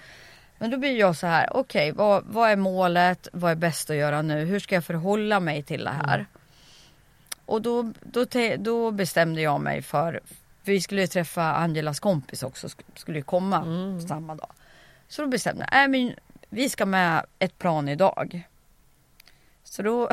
Men 0.58 0.70
då 0.70 0.78
blir 0.78 0.98
jag 0.98 1.16
så 1.16 1.26
här, 1.26 1.56
okej 1.56 1.92
vad, 1.92 2.24
vad 2.26 2.50
är 2.50 2.56
målet, 2.56 3.28
vad 3.32 3.50
är 3.50 3.56
bäst 3.56 3.90
att 3.90 3.96
göra 3.96 4.22
nu, 4.22 4.44
hur 4.44 4.58
ska 4.58 4.74
jag 4.74 4.84
förhålla 4.84 5.40
mig 5.40 5.62
till 5.62 5.84
det 5.84 5.90
här? 6.06 6.26
Och 7.46 7.62
då, 7.62 7.92
då, 8.02 8.26
då 8.58 8.90
bestämde 8.90 9.40
jag 9.40 9.60
mig 9.60 9.82
för, 9.82 10.20
för 10.66 10.72
vi 10.72 10.80
skulle 10.80 11.06
träffa 11.06 11.42
Angelas 11.54 12.00
kompis 12.00 12.42
också, 12.42 12.66
sk- 12.66 12.82
skulle 12.94 13.18
ju 13.18 13.24
komma 13.24 13.56
Mm. 13.62 14.00
samma 14.08 14.34
dag. 14.34 14.50
Så 15.08 15.22
då 15.22 15.28
bestämde 15.28 15.62
jag, 15.62 15.68
nej 15.72 15.88
men 15.88 16.14
vi 16.48 16.68
ska 16.68 16.86
med 16.86 17.26
ett 17.38 17.58
plan 17.58 17.88
idag. 17.88 18.42
Så 19.64 19.82
då, 19.82 20.08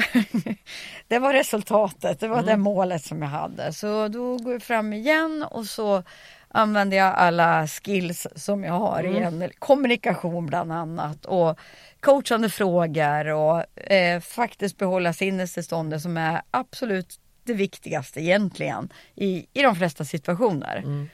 det 1.08 1.20
var 1.20 1.34
resultatet, 1.34 2.20
det 2.20 2.28
var 2.28 2.36
Mm. 2.38 2.46
det 2.46 2.58
målet 2.58 3.04
som 3.04 3.22
jag 3.22 3.30
hade. 3.30 3.74
Så 3.74 4.08
då 4.08 4.38
går 4.38 4.54
jag 4.54 4.63
fram 4.63 4.94
igen 4.94 5.46
och 5.52 5.66
så 5.66 6.04
använder 6.48 6.98
jag 6.98 7.16
alla 7.16 7.68
skills 7.68 8.28
som 8.36 8.63
jag 8.63 8.74
har 8.74 9.00
Mm. 9.00 9.16
igen. 9.16 9.52
Kommunikation 9.60 10.46
bland 10.46 10.72
annat 10.72 11.26
och 11.26 11.60
coachande 12.00 12.50
frågor 12.50 13.28
och 13.28 13.82
eh, 13.92 14.20
faktiskt 14.22 14.78
behålla 14.78 15.13
sinnestillståndet 15.13 16.02
som 16.02 16.18
är 16.18 16.42
absolut 16.52 17.20
det 17.44 17.54
viktigaste 17.54 18.22
egentligen 18.22 18.90
i, 19.16 19.48
i 19.54 19.62
de 19.62 19.76
flesta 19.76 20.06
situationer. 20.06 20.78
Mm. 20.78 21.10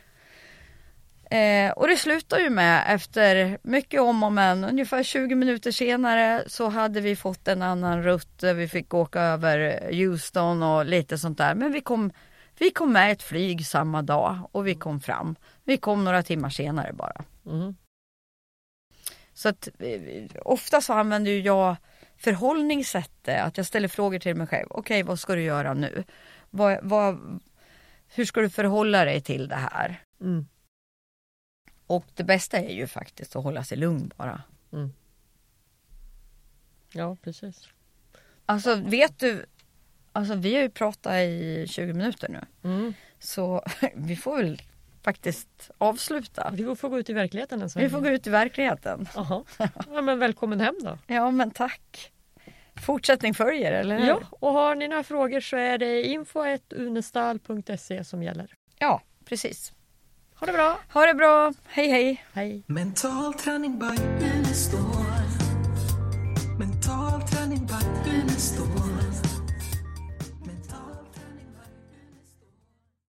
Eh, 1.32 1.72
och 1.72 1.88
det 1.88 1.98
slutar 1.98 2.40
ju 2.40 2.50
med 2.50 2.84
efter 2.88 3.58
mycket 3.62 4.02
om 4.02 4.24
och 4.24 4.32
men, 4.32 4.64
ungefär 4.64 5.04
20 5.04 5.36
minuter 5.36 5.72
senare 5.72 6.44
så 6.48 6.70
hade 6.70 7.02
vi 7.02 7.16
fått 7.16 7.48
en 7.48 7.62
annan 7.62 8.04
rutt. 8.04 8.38
där 8.40 8.54
Vi 8.54 8.68
fick 8.68 8.94
åka 8.94 9.22
över 9.22 9.90
Houston 9.92 10.64
och 10.64 10.86
lite 10.86 11.18
sånt 11.18 11.38
där. 11.38 11.56
Men 11.56 11.72
vi 11.72 11.82
kom, 11.82 12.12
vi 12.60 12.70
kom 12.70 12.94
med 12.94 13.12
ett 13.12 13.24
flyg 13.24 13.66
samma 13.66 14.02
dag 14.02 14.50
och 14.52 14.68
vi 14.68 14.76
kom 14.76 15.02
fram. 15.02 15.36
Vi 15.64 15.78
kom 15.78 16.04
några 16.04 16.24
timmar 16.24 16.50
senare 16.50 16.94
bara. 16.94 17.24
Mm. 17.46 17.76
Så 19.34 19.50
att 19.50 19.68
eh, 19.80 20.42
ofta 20.46 20.82
så 20.82 20.94
använder 20.94 21.32
ju 21.32 21.42
förhållningssättet, 22.20 23.42
att 23.42 23.58
jag 23.58 23.66
ställer 23.66 23.88
frågor 23.88 24.20
till 24.20 24.36
mig 24.36 24.48
själv. 24.48 24.68
Okej, 24.70 25.04
vad 25.04 25.20
ska 25.20 25.36
du 25.36 25.42
göra 25.42 25.74
nu? 25.74 26.04
Vad, 26.50 26.80
vad, 26.82 27.40
hur 28.08 28.26
ska 28.26 28.42
du 28.42 28.50
förhålla 28.50 29.06
dig 29.06 29.22
till 29.22 29.48
det 29.48 29.56
här? 29.56 30.04
Mm. 30.22 30.48
Och 31.88 32.06
det 32.16 32.24
bästa 32.24 32.58
är 32.58 32.74
ju 32.74 32.88
faktiskt 32.88 33.36
att 33.36 33.44
hålla 33.44 33.64
sig 33.64 33.78
lugn 33.78 34.12
bara. 34.16 34.42
Ja, 36.94 37.18
precis. 37.24 37.68
Alltså 38.46 38.76
vet 38.76 39.20
du, 39.20 39.46
alltså 40.12 40.36
vi 40.36 40.56
har 40.56 40.62
ju 40.62 40.70
pratat 40.70 41.14
i 41.14 41.66
20 41.70 41.94
minuter 41.94 42.30
nu. 42.30 42.70
Mm. 42.70 42.94
Så 43.20 43.64
vi 43.96 44.16
får 44.16 44.38
väl 44.38 44.62
faktiskt 45.10 45.72
avsluta. 45.78 46.50
Vi 46.54 46.76
får 46.76 46.90
gå 46.90 47.00
ut 47.00 47.10
i 47.10 47.14
verkligheten 47.14 47.62
en 47.62 47.70
sväng. 47.70 47.84
Vi 47.84 47.90
får 47.90 48.00
gå 48.02 48.10
ut 48.10 48.28
i 48.28 48.30
verkligheten. 48.30 49.08
Jaha. 49.16 49.44
Ja, 49.94 50.02
men 50.02 50.20
välkommen 50.20 50.60
hem 50.60 50.76
då. 50.82 50.98
Ja 51.08 51.32
men 51.32 51.52
tack. 51.52 52.12
Fortsättning 52.86 53.34
följer 53.34 53.72
eller 53.72 54.00
hur? 54.00 54.08
Ja, 54.08 54.20
och 54.32 54.52
har 54.54 54.76
ni 54.76 54.88
några 54.88 55.04
frågor 55.04 55.40
så 55.40 55.58
är 55.58 55.78
det 55.78 56.04
info.unestall.se 56.04 58.04
som 58.04 58.24
gäller. 58.24 58.54
ja 58.80 59.02
precis. 59.26 59.74
Ha 60.36 60.48
det 60.48 60.54
bra! 60.54 60.80
Ha 60.94 61.06
det 61.06 61.14
bra, 61.14 61.54
hej 61.68 61.90
hej! 61.90 62.24
Hej! 62.34 62.64
Mental 62.68 63.34
träning 63.34 63.80
by 63.80 64.26
Unestål. 64.26 64.99